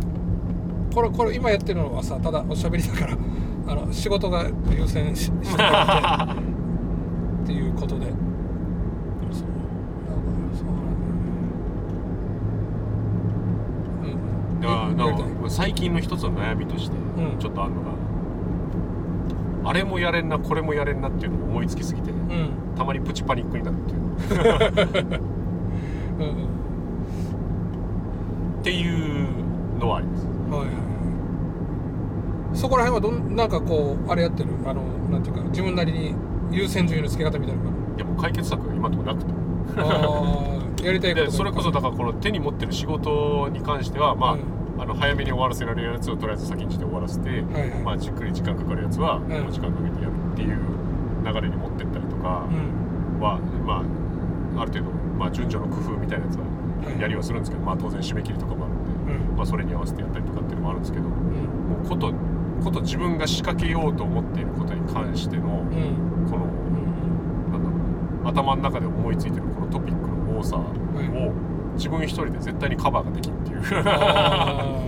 [0.95, 3.17] これこれ今やってるのはさ、ただおしゃべりだから、
[3.69, 6.43] あの仕事が優先ししてもらって
[7.45, 8.05] っていうことで。
[14.61, 17.39] だからなんか最近の一つの悩みとしてうん。
[17.39, 18.10] ちょっとあるのが、
[19.65, 22.51] あれもやれんなこれもやれんなっていうのを思いつきすぎてうん。
[22.77, 24.01] たまにプチパニックになるっていう。
[26.21, 26.47] うんうん。
[28.61, 29.29] っていう
[29.79, 30.27] のはあります。
[30.27, 30.75] はいはいはい。
[32.53, 34.51] そこら辺はどんなんかこうあれやってる？
[34.67, 36.15] あのなんていうか自分なりに
[36.51, 39.31] 優先順位の付け方みたいなのがいやもう解決策が今のとなくて
[40.87, 44.41] やりたいことそれこそだからこの手に持ってる仕事に関してはまあ、うん。
[44.41, 44.43] あ
[44.91, 50.59] の早めに終わらせられるやつをとりあえず先にして終わらせて、はいはいまあ、じっくり時間かかるやつはんもう時間かけてやるっていう
[51.25, 53.21] 流れに持ってったりとかうん。
[53.21, 53.85] は、ま
[54.57, 62.13] あある程度、まあ、順序の工夫みたいなやつははいやりはするんですけど、まあ、当然締め切りとかもあるんで、うんまあ、それに合わせてやったりとかっていうのもあるんですけどもうこと
[62.65, 66.27] こと自分が仕掛けようと思っていることに関してのうん。
[66.31, 67.53] このうん。
[67.53, 67.77] なんだろ
[68.23, 70.63] うな頭の中で思いついてるこのトピックの多さを
[71.01, 71.05] い
[71.75, 73.63] 自分一人で絶対にカバーができんっていう。
[73.87, 74.83] あ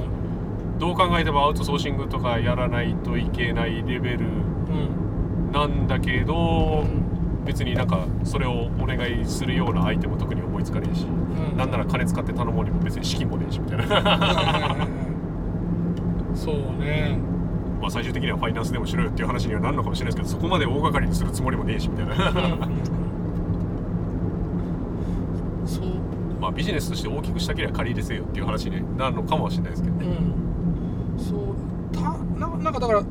[0.79, 4.27] どう考えてもアウトソーシングとかやらないといけないレベル。
[5.53, 6.85] なんだけど
[7.45, 11.57] 別になんかそれをお願いするようなアイテム特に思いつかねえし、うん。
[11.57, 14.89] なんなら金使って頼もうにも別に資金もねえしみたいな。
[16.35, 17.19] そうね。
[17.81, 22.47] まあ最終的にはファイナンスでもしろよっていう話にはなるのかもしれないですけどそこまで大掛かりにするつもりもねえしみたいなうんうん
[25.67, 25.85] そう
[26.43, 31.25] まあビジネスとして大きくしたければ借り入れせよっていう話になるのかもしれないですけどね、うん。
[31.25, 32.01] そうた
[32.37, 33.05] ななんかだから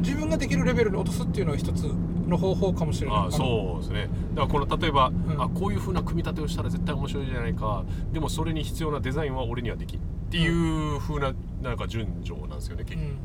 [0.00, 1.82] 自分ができるレベルに落とすっていうのは一つ
[2.26, 3.26] の方法かもしれない。
[3.28, 4.08] あそうですね。
[4.34, 5.36] だからこの例えば、ん。
[5.38, 7.84] あこういうふうな組み立てをしたら絶対面白いじゃないか。
[8.12, 10.00] でもそれに必要なデザインは俺にはできん。
[10.00, 13.18] っていうふうななんか順序なんですよね結局、うんうん。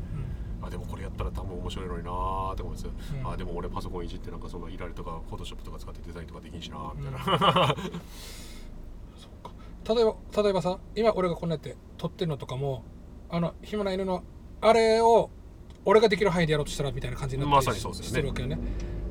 [0.62, 2.92] あでもこれやったら多分面白いのになーって思うんですよ、
[3.24, 3.32] うん。
[3.32, 7.74] あでも俺パソコンいじってなんかそのイラレとかフォトショップとか使ってデザインとかできんしなーみたいな、
[9.88, 12.84] 例えば例えばさ今俺がこんなやって撮ってるのとかも
[13.28, 14.22] あの暇な犬の
[14.60, 15.30] あれを
[15.84, 18.08] 俺ができる範囲でやろうとしたらみたいな感じになったりまさにそうですよね。
[18.08, 18.58] してるわけよね。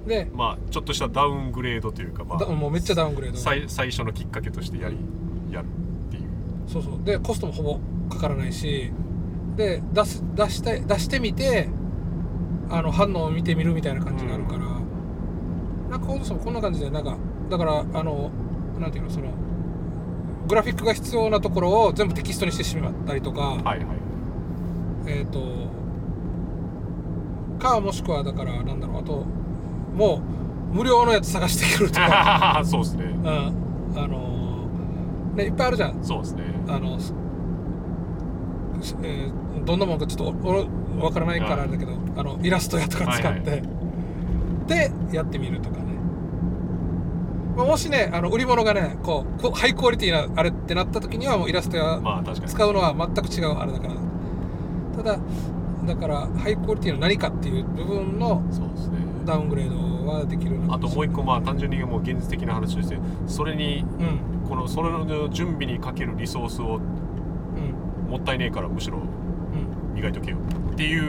[0.06, 4.98] でまあちょっとしたダウングレードというかまあだもうめっちゃダウングレード最最初のきっかけとしてやり
[5.52, 6.24] やるっていう。
[6.68, 7.04] そうそう。
[7.04, 8.92] でコストもほぼかからないし
[9.56, 11.70] で出す出して出してみて
[12.70, 14.60] あの反応を見てみるみたいな感じになるから、
[15.90, 17.18] なんかこうそうこんな感じでなんか
[17.50, 18.32] だからあの
[18.80, 19.34] なんていうのその
[20.50, 23.88] グラフィックが必要なところを全部テキストにしてしまったりとか、はいはい。
[25.06, 25.40] えっ、と
[27.60, 29.26] かもしくはだからなんだろうあと
[29.96, 30.22] も
[30.72, 33.06] う無料のやつ探してくるとか、 そうですね。
[33.06, 33.28] うん、
[33.96, 34.68] あの
[35.36, 36.00] ねいっぱいあるじゃん。
[36.02, 36.44] そうですね。
[36.68, 37.14] あの、す
[39.04, 40.66] えーどんなもんかちょっと俺
[41.00, 43.64] わからないからあれだけど、あのイラストやとか使って、はい。
[44.68, 45.89] でやってみるとかね、
[47.60, 52.52] まあ、もしねあの売り物がねこうこうハイクオリティなあれってなった時にはもうイラストやまあ確かに。
[52.54, 53.94] 使うのは全く違うあれだから。
[54.96, 55.20] ただ
[55.86, 59.00] だからハイクオリティの何かっていう部分のそうですね。
[59.26, 62.98] ダウングレードはできるのあともう一個まあ単純にもう現実的な話として
[63.28, 64.48] それにうん。
[64.48, 68.10] このそれの準備にかけるリソースをうん。
[68.10, 69.96] もったいねえからむしろうん。
[69.96, 70.38] 磨いとけよ
[70.72, 71.04] っていう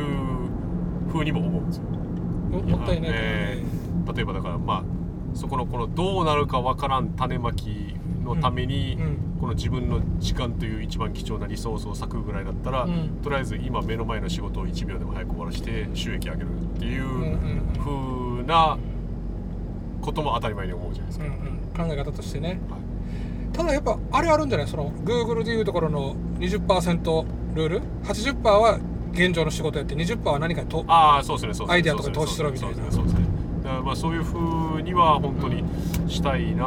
[1.12, 1.84] 風にも思うんですよ。
[1.84, 3.80] ももったいないね、えー
[4.12, 4.82] 例えばだからまあ
[5.34, 9.30] そこのこのどうなるかわからん種まきのために、うん。
[9.40, 13.20] この自分の時間という一番貴重なリソースを割くぐらいだったら、うん。
[13.22, 18.76] とりあえず今目の前の仕事を1秒でも早く終わらして収益上げるっていううんうな
[20.02, 21.24] ことも当たり前に思うじゃないですか。
[21.24, 22.60] うんうん、考え方としてね。
[22.68, 22.80] はい。
[23.52, 28.78] ただやっぱあれあるんじゃないその Google でいうところの20%ルール？80%は
[29.12, 31.74] 現状の仕事やって20%は何かにとああそうですねそうですね。
[31.74, 32.92] アイデアとか投資するみたいな。
[32.92, 33.19] そうですね
[33.84, 35.62] まあそういう風には本当に
[36.08, 36.64] したいな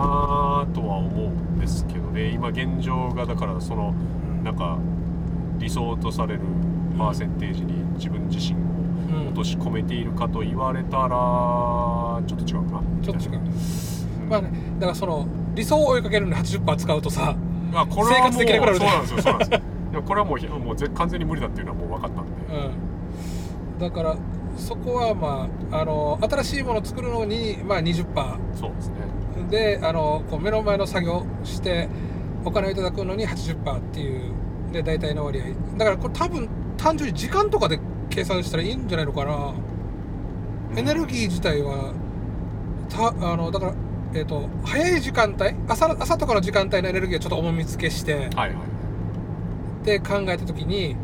[0.73, 2.29] とは思うんですけどね。
[2.29, 3.93] 今現状がだからその
[4.43, 4.77] なんか
[5.57, 6.41] 理想とされる
[6.97, 8.63] パーセンテージに自分自身を
[9.21, 12.81] うん落とし込めているかと言われたらちょっと違うかな。
[13.01, 13.41] ちょっと違うう
[14.29, 17.35] まあねだからその理想を追いかけるのに80%使うとさ
[17.73, 19.61] あこれはもう生活できなくなるそうなんですよそうなんですよ。
[20.03, 23.79] これはもうひもうぜ完全に無理だっていうのはもう分かったんで、うん。
[23.79, 24.15] だから
[24.57, 28.05] そこはまああの新しいものを作るのにまあ20%
[28.55, 28.95] そうですね。
[29.49, 31.89] であのこう目の前の作業して
[32.45, 34.33] お金をいただくのに80%っていう。
[34.73, 35.77] で大体の割合。
[35.77, 37.79] だからこれ多分単純に時間とかで
[38.09, 39.53] 計算したらいいんじゃないのかな。
[40.75, 41.93] エネルギー自体は
[42.89, 43.73] たあのだから、
[44.15, 48.55] えー、と早い時間帯朝朝とかの時間帯のエネルギーをちょっと重み付けしてはいは
[49.83, 49.85] い。
[49.85, 50.95] で考えた時に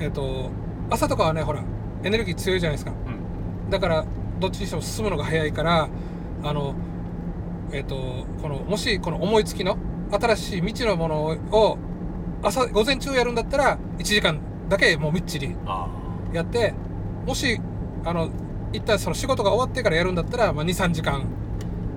[0.00, 0.50] えっ、と
[0.90, 1.62] 朝とかはねほら
[2.04, 2.92] エネルギー強いじゃないですか。
[2.92, 3.70] うん。
[3.70, 4.04] だから
[4.38, 5.88] どっちにしても進むのが早いから
[6.42, 6.74] あの
[7.72, 7.96] えっ、と
[8.40, 9.76] このもしこの思いつきの
[10.10, 11.78] 新しい未知のものを
[12.42, 15.88] 朝午前中やるんだったら1時間だけもうみっちりあ
[16.32, 16.72] やって
[17.26, 17.60] もし
[18.04, 18.30] あの
[18.72, 21.26] 一旦その仕事が終わってからやるんだったら、まあ、23時間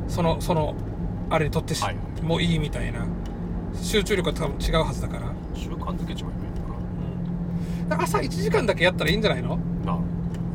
[0.08, 0.76] そのその
[1.30, 3.06] あれにとってし、はいもういいみたいな。
[3.82, 6.34] 集中力が多分違うはずだから,、あ習慣づけちまい
[8.00, 9.58] 朝1時間だけやったらいいんじゃないの？
[9.86, 10.00] なな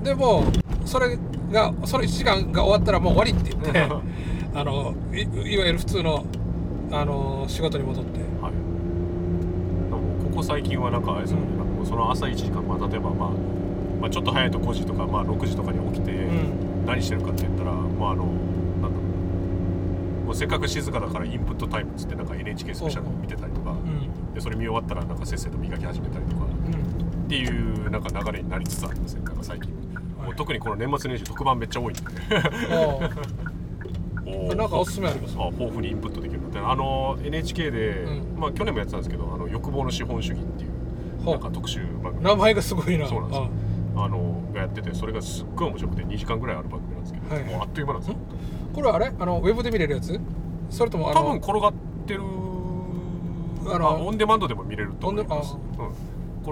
[0.03, 0.45] でも
[0.84, 1.18] それ
[1.51, 3.80] がその1時間が終わったらもう終わりって言って
[4.55, 5.22] あのい
[5.53, 6.24] いわゆる普通の
[6.91, 8.20] あの仕事に戻って。
[8.41, 8.53] はい。
[9.91, 9.99] でも
[10.30, 11.59] ここ最近はなんかあれですよね、うん。
[11.59, 13.30] なんかもうその朝1時間、まあ、例えば、まあ、
[14.01, 16.87] まあちょっと早いと5時とか、まあ、6時とかに起きてうん。
[16.87, 18.95] 何してるかって言ったら、まああのなんだろ
[20.22, 20.26] う。
[20.26, 24.32] もうせっかく静かだからインプットタイムっつってなんか NHK スペシャル見てたりとか、うん。
[24.32, 26.45] でそれ見終わったらなんかせっせと磨き始めたりとか。
[26.45, 26.45] うん
[27.27, 29.70] っていうなんか流れになりつつありますねなんか最近、
[30.24, 32.03] もう特にこの年末年始特番めっちゃ多いんで。
[32.03, 32.09] ね
[34.29, 35.37] おなんかおすすめあります？
[35.39, 36.59] あ豊富にインプットできるので。
[36.59, 38.41] あの NHK で、うん。
[38.41, 42.24] まあ去年もやってたんですけど「あの欲望の資本主義」っていうなんか特集番組。
[42.24, 43.07] 名前がすごいな。
[43.07, 43.49] そうなんですよ。
[43.99, 48.16] あのがやっててそれがすっごい面白くて2時間ぐらいある番組なんですけど、はいもうあっという間なんですよ。
[48.72, 49.12] あこれはあれ？
[49.16, 50.20] あのウェブで見れるやつ？
[50.70, 51.72] それともあ多の分転がっ
[52.07, 52.22] てる
[53.68, 55.55] ああのオンデマンドでも見れると思います。
[55.79, 55.89] うん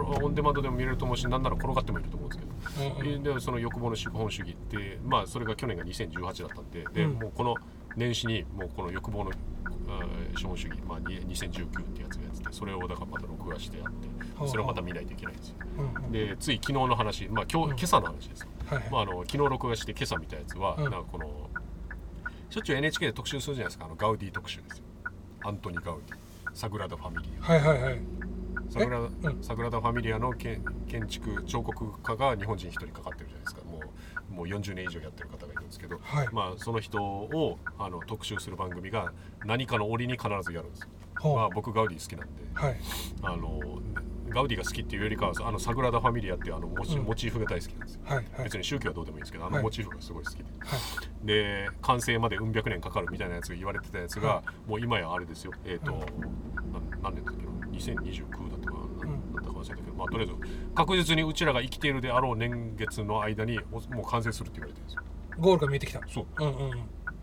[0.01, 3.01] オンデマンドでも見れると思うしなんなら転がってもいいと思うんですけど。
[3.03, 3.23] うんうん。
[3.23, 7.55] でその欲望の資本主義ってまあそれが去年が2018だったんでで、うんもうこの
[7.97, 9.31] 年始にもうこの欲望の
[10.37, 14.09] 資本主義、まあ、に2019ってやつがやっててそれをだからまた録画してやって
[14.49, 15.57] それをまた見ないといけないんですよ。
[15.79, 16.13] うんうん。
[16.13, 18.49] でつい昨日の話、まあ、今日今朝の話ですよ、
[18.91, 20.83] まあ、あの昨日録画して今朝見たやつは、うん。
[20.85, 21.51] なんかこの
[22.51, 24.85] しょっちゅう NHK で特集するじゃないですかあのガウディ特集ですよ。
[25.45, 26.25] アントニ・ガウディ。
[26.55, 28.01] サグラダ・ファミリアはいはいはい
[28.71, 29.43] サグラダ,、えうん。
[29.43, 33.63] サグラダ・ファミリアの建建築彫刻家が日本人一人かかってるじゃないですか。
[33.65, 36.29] もうもう40年以上やってる方がいるんですけど、はい。
[36.33, 39.13] まあ、その人をあの特集する番組が
[39.45, 40.89] 何かの折に必ずやるんです。
[41.23, 42.43] まあ、僕ガウディ好きなんで。
[42.55, 42.77] はい。
[43.23, 43.61] あの
[44.29, 47.05] ガウディが好きっていうよりかはあのサグラダ・ファミリアっていうあのモチ,、うん。
[47.05, 48.01] モチーフが大好きなんですよ。
[48.05, 48.25] はいはい。
[48.45, 49.63] 別に宗教はどうでもいいんですけどあのはい。
[49.63, 51.27] モチーフがすごい好きで、はい。
[51.27, 55.53] で完成までうん百年かかるみたいなやつが言われてたやつが、はもう今やあれですよ。
[55.65, 56.01] えっ、と、うん。
[56.01, 60.33] な何年だっけな2029だったかな、うんなんだか忘れたけどまあとりあえず
[60.75, 65.03] 確実にうちらが生きているであろう年月の間におもう完成するって言われてるんですよ。
[65.39, 66.01] ゴールが見えてきた。
[66.09, 66.27] そう。
[66.39, 66.77] うんうんうん。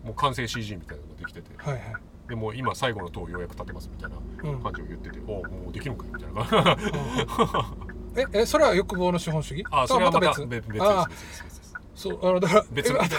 [0.04, 1.50] もう完成 CG みたいなのができてて。
[1.58, 1.84] はいはい。
[2.30, 4.18] でもう今最後の塔をようやく建てますみたいな
[4.50, 4.62] うん。
[4.62, 6.46] 感じを言ってて、おおもうできるんかいみたいな。
[6.46, 9.66] 感じ ええそれは欲望の資本主義？
[9.72, 10.46] あそれはまた別。
[10.46, 10.80] 別別で
[11.26, 11.51] す
[11.96, 13.10] そうあのだから別のす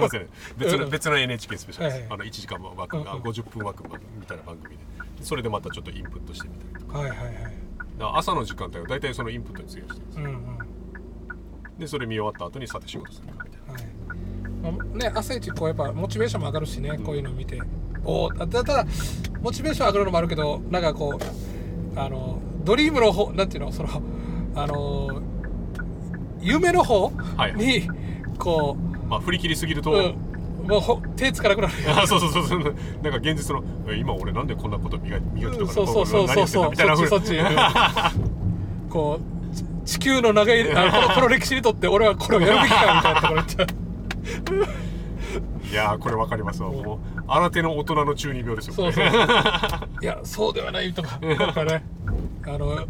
[0.00, 0.28] みません。
[0.56, 0.80] 別うん。
[0.80, 2.12] の別の NHK スペシャルです、はいはい。
[2.12, 3.08] あの1時間枠、うんうん。
[3.08, 3.84] あ50分枠
[4.18, 4.84] みたいな番組で。
[5.22, 6.98] それでまたちょっとインプットしてみたりとか。
[6.98, 7.30] はいはいはい。
[7.98, 10.24] 朝の時間帯は大体そのインプットに費やしてるんですよ。
[10.24, 11.78] うんうん。
[11.78, 14.72] でそれ見終わった後にさて仕事するかみたいなはい。
[14.72, 17.60] まあね朝一こうやっぱモチベーションも上がるしねこういうのを見て。
[18.04, 18.86] おーたただ
[19.42, 23.88] モチベーション上がるのもあるけどなんかこうあのドリームの方なんていうのその
[24.54, 25.22] あの
[26.40, 27.88] 夢の方はいに
[28.38, 28.76] こ
[29.08, 31.74] まあ振り切りすぎると、う、うん、もうほ手つかなくなる。
[31.88, 32.46] あそうそうそう。
[32.46, 32.76] そうなんか
[33.18, 36.70] 現実のえ今俺なんでこんなこと磨い磨きとかそうそうそうそうそう。
[36.70, 36.96] みたいな。
[36.96, 37.36] そっちそっち。
[37.36, 37.46] うん。
[38.90, 39.56] こう
[39.86, 43.66] ち地球の長いあのこの この歴史にとって俺はこれをやるべきかみたいなところっちゃう。
[45.70, 46.70] いやーこれわかりますわ。
[46.70, 49.20] もう新手の大人の中二病ですよそうそうそう。
[50.02, 51.84] いやそうではないとかなんかね。
[52.46, 52.86] あのい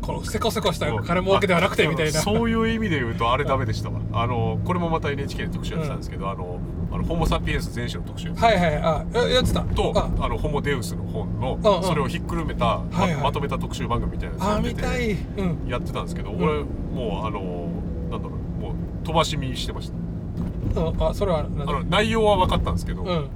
[0.00, 2.20] このせこせこした金儲けではなくてみたいな。
[2.20, 3.90] あそういう意味で言うとあれダメでした。
[3.90, 6.58] わあのこれもまた NHK で特集やってたんですけど、あの
[6.92, 8.32] あのホモ・サピエンス全史の特集。
[8.34, 9.62] はいはいあややってた。
[9.62, 10.10] とあ。
[10.24, 11.82] あのホモ・デウスの本のうんうん。
[11.82, 13.22] それをひっくるめたまはいはい。
[13.22, 15.10] まとめた特集番組みたいなあやつやってて見たい。
[15.12, 15.68] うん。
[15.68, 16.42] やってたんですけど、ん。
[16.42, 17.68] 俺もうあの
[18.10, 20.80] なんだろうもう飛ばし見してました。
[20.80, 21.02] うん。
[21.02, 23.28] あそれはあの内容は分かったんですけど、うん。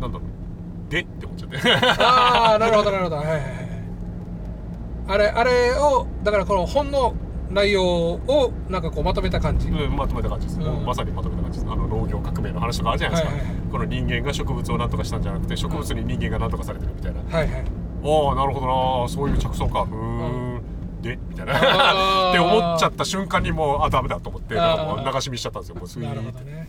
[0.00, 0.24] なんだろ
[0.88, 1.58] うでって思っちゃって。
[2.02, 3.16] ああなるほどなるほど。
[3.16, 3.69] はいはいはい
[5.06, 7.14] あれあれをだからこの本の
[7.50, 10.84] 内容をなんかこうまとめた感じ、うん、まとめた感じです、うん。
[10.84, 11.72] まさにまとめた感じです。
[11.72, 13.56] あの農業革命の話とかあるじゃないですか、はいはい。
[13.56, 17.62] はいこの人間が植物を何とかしたんじゃなくて植物に人間が何とかされてるみたいな、はいはい。
[17.62, 19.08] ああなるほどな。
[19.08, 19.84] そういう着想か。
[19.84, 20.62] ふーん、
[21.02, 21.54] でみたいな。
[22.30, 25.76] って思っちゃった瞬間にもうあダメだと思ってなんかもう流し見しちゃったんですよ。
[25.76, 26.68] もうスイーなるッてほどね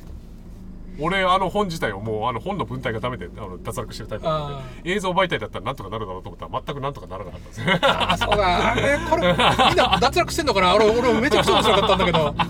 [0.99, 9.37] 俺あの本自体をもうあの本の文体がダメであの脱落してるタイプなんであ映像媒体だったらなんとかなるだろうと思ったら全くなんとかならなかったんですよ あそうだあれこれみん
[9.77, 10.75] な脱落してんのかな？
[10.75, 12.35] 俺俺めちゃくちゃ面白かったんだけど。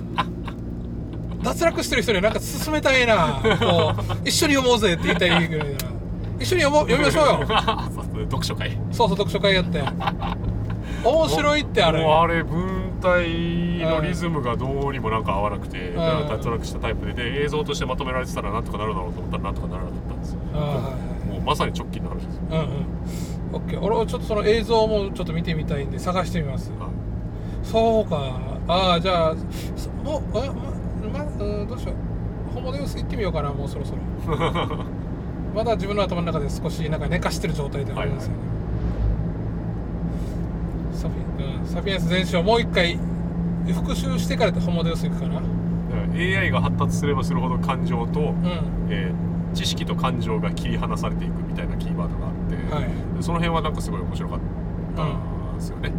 [1.41, 3.41] 脱落してる人になんか進めたいな。
[3.59, 5.91] こう一緒に読もうぜって言いたいぐらいだな。
[6.39, 7.47] 一緒に読もう読みましょうよ。
[7.95, 8.77] そう読書会。
[8.91, 9.81] そうそう読書会やって。
[11.03, 12.03] 面白いってあれ。
[12.05, 15.95] あれ文体のリズムがどうにもなんか合わなくて、ん。
[15.95, 20.39] だから脱落したタイプでで映像としてまとめられてたらなんとかなるだろうと思ったらなんとかならなかったんですよ。
[20.53, 20.97] はいは
[21.27, 22.35] いもうまさに直近の話です。
[22.35, 23.55] よ、うんうん。
[23.55, 23.81] オッケー。
[23.81, 26.71] 俺はちょっとその映像もちょっと見てみたいんで探してみます。
[26.71, 26.89] はい。
[27.63, 28.39] そうか。
[28.67, 29.35] ああじゃあ
[29.75, 30.53] そもうあ
[31.11, 32.53] ままうんどうしよう。
[32.53, 33.99] ホモデウス行ってみようかなもうそろそろ。
[35.55, 38.37] まだ自分の頭の中で少しなんか寝かしてる状態ではあるんですよね、
[41.01, 42.97] サピ,、うん、サピエンス全史をもう一回
[43.73, 45.41] 復習してからホモデウス行くから
[46.13, 48.87] AI が発達すればするほど感情と、うん。
[48.89, 53.17] えー知識と感情が切り離されていくみたいなキーワードがあって、はい。
[53.17, 54.39] でその辺はなんかすごい面白かっ
[54.95, 55.91] たんですよね、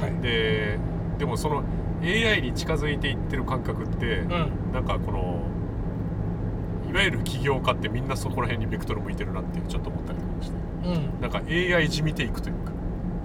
[0.00, 0.22] はい。
[0.22, 0.78] で
[1.18, 1.64] でもその
[2.02, 4.72] AI に近づいていってる感覚って、うん。
[4.72, 5.42] なんかこの
[6.90, 10.56] いわゆる起業家ってみんなそこら辺にベクトル向いてるなっていうちょっと思ったりとかして。
[10.84, 11.20] うん。
[11.20, 12.72] なんか AI じみていくというか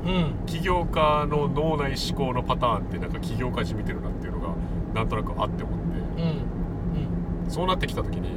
[0.06, 0.46] うん。
[0.46, 4.56] 起業家の脳内思考のパターンってなんか起業家じみてるなっていうのが
[4.94, 6.22] なんとなくあって思って。
[6.22, 7.50] うん。
[7.50, 8.32] そうなってきた時に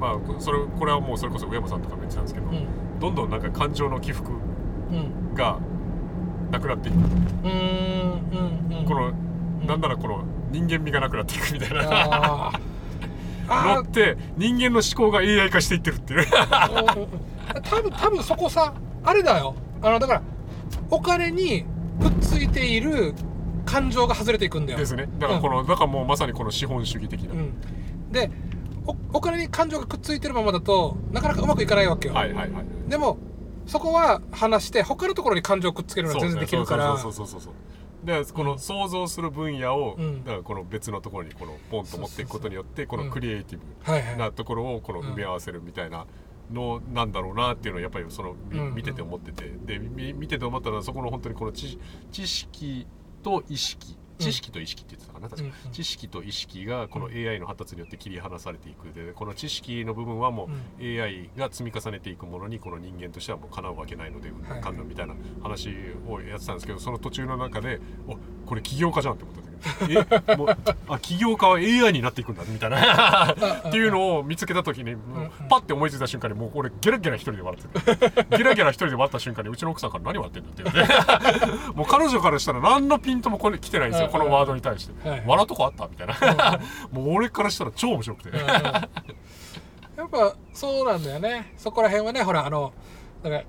[0.00, 2.66] まあそれこれはもうそれこそ上山さんとかも言ってたんですけど、うん。
[3.00, 4.34] どんどんなんか感情の起伏う
[4.94, 5.34] ん。
[5.34, 5.58] が
[6.50, 7.02] なくなっていく、うん。
[7.02, 8.78] うん。
[8.78, 8.84] うん。
[8.86, 9.10] このう
[9.64, 9.66] ん。
[9.66, 11.82] なんならこの人間味がなくなっていくみたいな。
[11.90, 12.60] あー。
[13.48, 16.26] あのって人間の思考が AI 化していってるっていう。
[16.26, 17.08] うんうんうん
[17.62, 19.54] 多分多分そこさあれだよ。
[19.80, 20.22] あのだから
[20.90, 21.64] お金に
[22.00, 23.14] くっついている
[23.64, 24.78] 感情が外れていくんだよ。
[24.78, 25.08] ですね。
[25.18, 28.30] だからこの、だからもうまさにこの資本主義的な、うん、で
[28.86, 33.18] おお金に感情がくっついてるままだとなかなかうまくいかないわけよ、はいはいはいでも
[33.66, 36.96] そこは話して他のところに感情をくっつけるのは全然できるから。
[36.98, 37.52] そうそうそうそうそう
[38.06, 40.22] でこの想像する分野を、うん。
[40.22, 46.06] だからこの別のところにこのポンと持っていくことによってこのクリエイティブなところをこの埋め合わせるみたいな
[46.52, 48.74] のなんだろうなっていうのはやっぱりそのみうんうん。
[48.74, 49.50] 見てて思ってて。
[49.64, 51.78] でみ見てて思ったのはそこの本当にこの知
[52.12, 52.86] 知識
[53.22, 53.96] と意識。
[54.18, 55.54] 知識と意識って言ってたかな確か。
[55.72, 58.92] 知識と意識がこの AI の発達によって切り離されていく。
[58.94, 60.48] でこの知識の部分はも
[60.80, 64.30] う AI が積み重ねていくものにこの人間としてはもうかなうわけないので
[64.62, 65.68] かんみたいな話
[66.08, 68.16] をやってたんですけどその途中の中でお
[68.46, 69.42] これ起業家じゃんって思った。
[69.42, 69.45] 時に
[69.88, 70.56] えもう
[70.88, 73.34] あ起業家は AI になっていくんだみたいな。
[73.68, 78.36] っていうのを見つけた時に、もうパッて思いついた瞬間にもう俺ゲラゲラ一人で笑ってて。
[78.38, 81.72] ゲラゲラ一人で笑った瞬間にうちの奥さんから何笑ってんだって言って。
[81.74, 86.60] もう彼女からしたら何のピンともこれ来てないんですよこのワードに対して、はい笑うとこあったみたいな。
[86.92, 91.52] もう俺からしたら超面白くて、やっぱそうなんだよね。
[91.56, 92.72] そこら辺はねほらあの
[93.22, 93.42] だから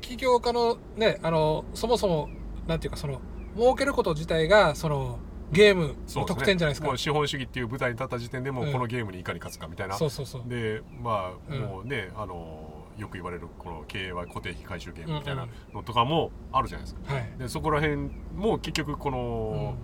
[0.00, 2.28] 起業家のねあのそもそも
[2.66, 3.20] なんていうかその
[3.56, 5.18] 儲けること自体がその
[5.52, 6.86] ゲームの得点じゃないですか。
[6.88, 8.72] もう資本主義っていう舞台に立った時点でもううん。
[8.72, 10.42] このゲームにいかに勝つかみたいな、そうそうそう。
[10.46, 11.60] でまあ、うん。
[11.60, 17.32] もうねあのよく言われるこの経営は固定費回収ゲームみたいなのとかもあるじゃないですか、はい。
[17.38, 19.76] でそこら辺も結局こうの、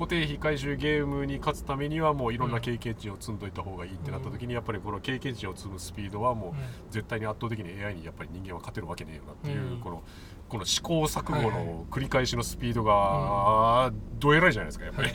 [0.00, 10.02] 固定費回収ゲームに勝つためにはもういろんな経験値を積んどいた方がいいってなった時にやっぱりこの経験値を積むスピードはもう絶対に圧倒的に AI にやっぱり人間は勝てるわけねえよなっていう、うんこの
[10.50, 11.64] この試行錯誤はいはい。
[11.64, 15.10] の繰り返しのスピードがどえらいじゃないですかやっぱり。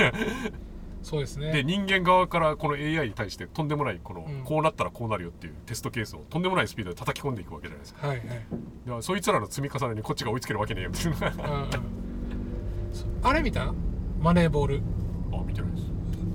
[1.03, 1.51] そうですね。
[1.51, 4.43] で人間側からこの AI に対してとんでもないこの、うん。
[4.43, 8.07] こうなったらこうなるよっていうテストケースをとんでもないスピードで叩き込んでいくわけじゃないですか。
[8.07, 8.27] はいはい。
[8.27, 8.41] だか
[8.88, 11.13] らそいつらの積み重ねにこっちが追いつけるわけねえよっていう。
[11.13, 11.69] のがうんうん。
[12.93, 13.73] そ あれ見た？
[14.21, 14.81] マネーボール。
[15.33, 15.83] あ見てないです。
[15.83, 15.88] っ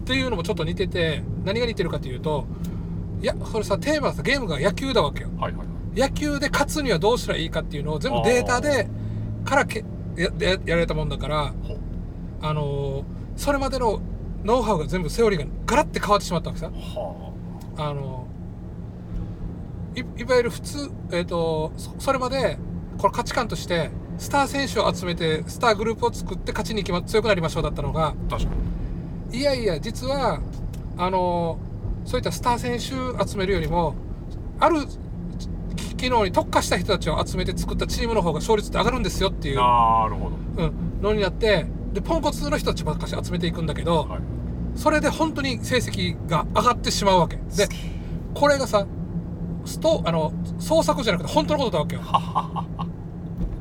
[0.05, 2.46] ていうのもちょっと似てて何が似てるかというと
[3.22, 5.28] いやそれさテーマはさゲームが野球だわけよ。
[5.38, 8.88] はいはいはい野球で勝つにはどうしたらいいかっていうのを全部データで
[9.45, 9.84] からけ
[10.16, 11.53] やややられたもんだから
[12.43, 14.01] あのーそれまでの
[14.45, 16.70] ノウハウが全部セオリーがガラッて変わってしまったわけさ。
[16.70, 17.32] は
[17.78, 17.95] あ。
[17.95, 18.26] の
[19.97, 22.59] いいわゆる普通えっ、とそそれまで
[22.99, 28.51] これ価値観としてスター選手を集めてスターグループを作って勝ちに決ま強くなりましょうだったのがあ確か
[29.30, 29.38] に。
[29.38, 30.41] いやいや実は
[30.99, 31.59] あの
[32.05, 33.95] そういったスター選手集めるよりも
[34.59, 34.99] あるき
[36.01, 40.64] 機能に特化した人たちを集めて作ったチームの方が勝率って上がるんですよっていう、なるほど。
[40.64, 44.20] うん、のになってでポンコツの人たちばっかし集めていくんだけど、はい。
[44.76, 47.36] それで本当に成績が上がってしまうわけ。
[47.36, 47.68] で
[48.34, 48.86] これがさ
[49.66, 52.03] ストあの創作じゃなくて本当のことだわけよ。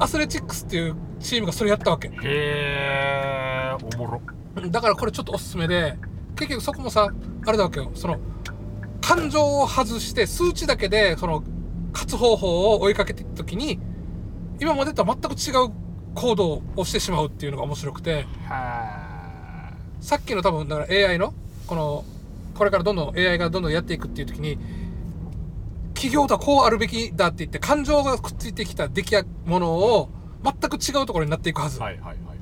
[0.02, 2.08] アスレチックスっていうチームがそれやったわけ。
[2.08, 4.22] へえおもろ。
[4.70, 5.98] だからこれちょっとおすすめで
[6.38, 7.10] 結局そこもさ
[7.45, 7.91] あれだわけよ。
[7.95, 8.18] その
[9.02, 11.44] 感情を外して数値だけでその
[11.94, 13.80] 勝つ方法を追いかけていった時に
[14.60, 15.72] 今までとは全く違う
[16.16, 21.34] 行動をしてしまうっていうのが面白くてはさっきの多分だから AI の
[21.68, 22.06] この
[22.56, 24.57] これからどんどん AI がどんどんやっていくっていう時に
[25.94, 30.10] 企業とはこうあるべきだって言って感情がくっついてきた出来やものを
[30.44, 32.34] 全く違うところになっていくはず、はいはいはいは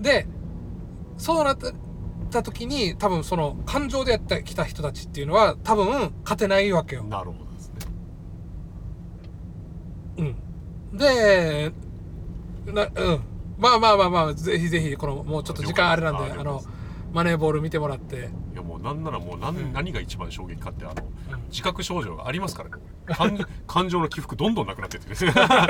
[0.00, 0.02] い。
[0.02, 0.26] で
[1.16, 1.58] そうなっ
[2.30, 7.04] た時に多分その感情でやってきた人たちっていうのは多分勝てないわけよ。
[7.04, 7.47] なるほど
[10.18, 11.72] うん、で
[12.66, 13.20] なうん。
[13.58, 16.62] まあまあまあまあぜひぜひこのもうちょっと時間あれなんであの
[17.12, 19.72] マネーボール見てもらって、いやもうなんならもう何,、うん。
[19.72, 20.94] 何が一番衝撃かってあの
[21.32, 21.42] うん。
[21.48, 22.76] 自覚症状がありますからね。
[23.06, 25.24] 感感情の起伏どんどんなくなってって。
[25.24, 25.66] る まあ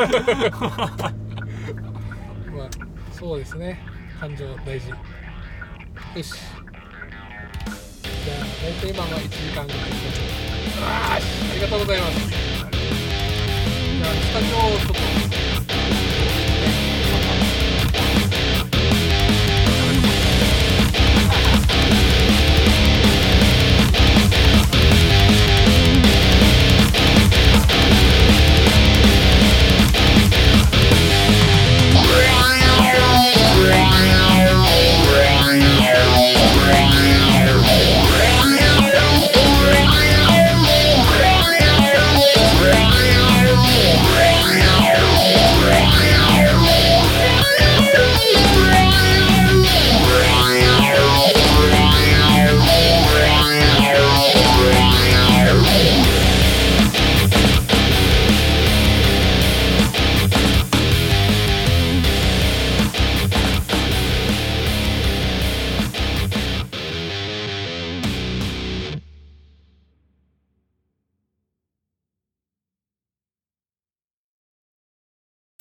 [3.12, 3.80] そうですね。
[4.20, 4.88] 感情大事。
[4.90, 4.96] よ
[6.22, 6.32] し。
[8.24, 9.80] じゃあ大体今は1時間ぐらい
[10.82, 11.18] あ
[11.54, 12.47] りがとうございます
[13.98, 14.97] スタジオをちょっと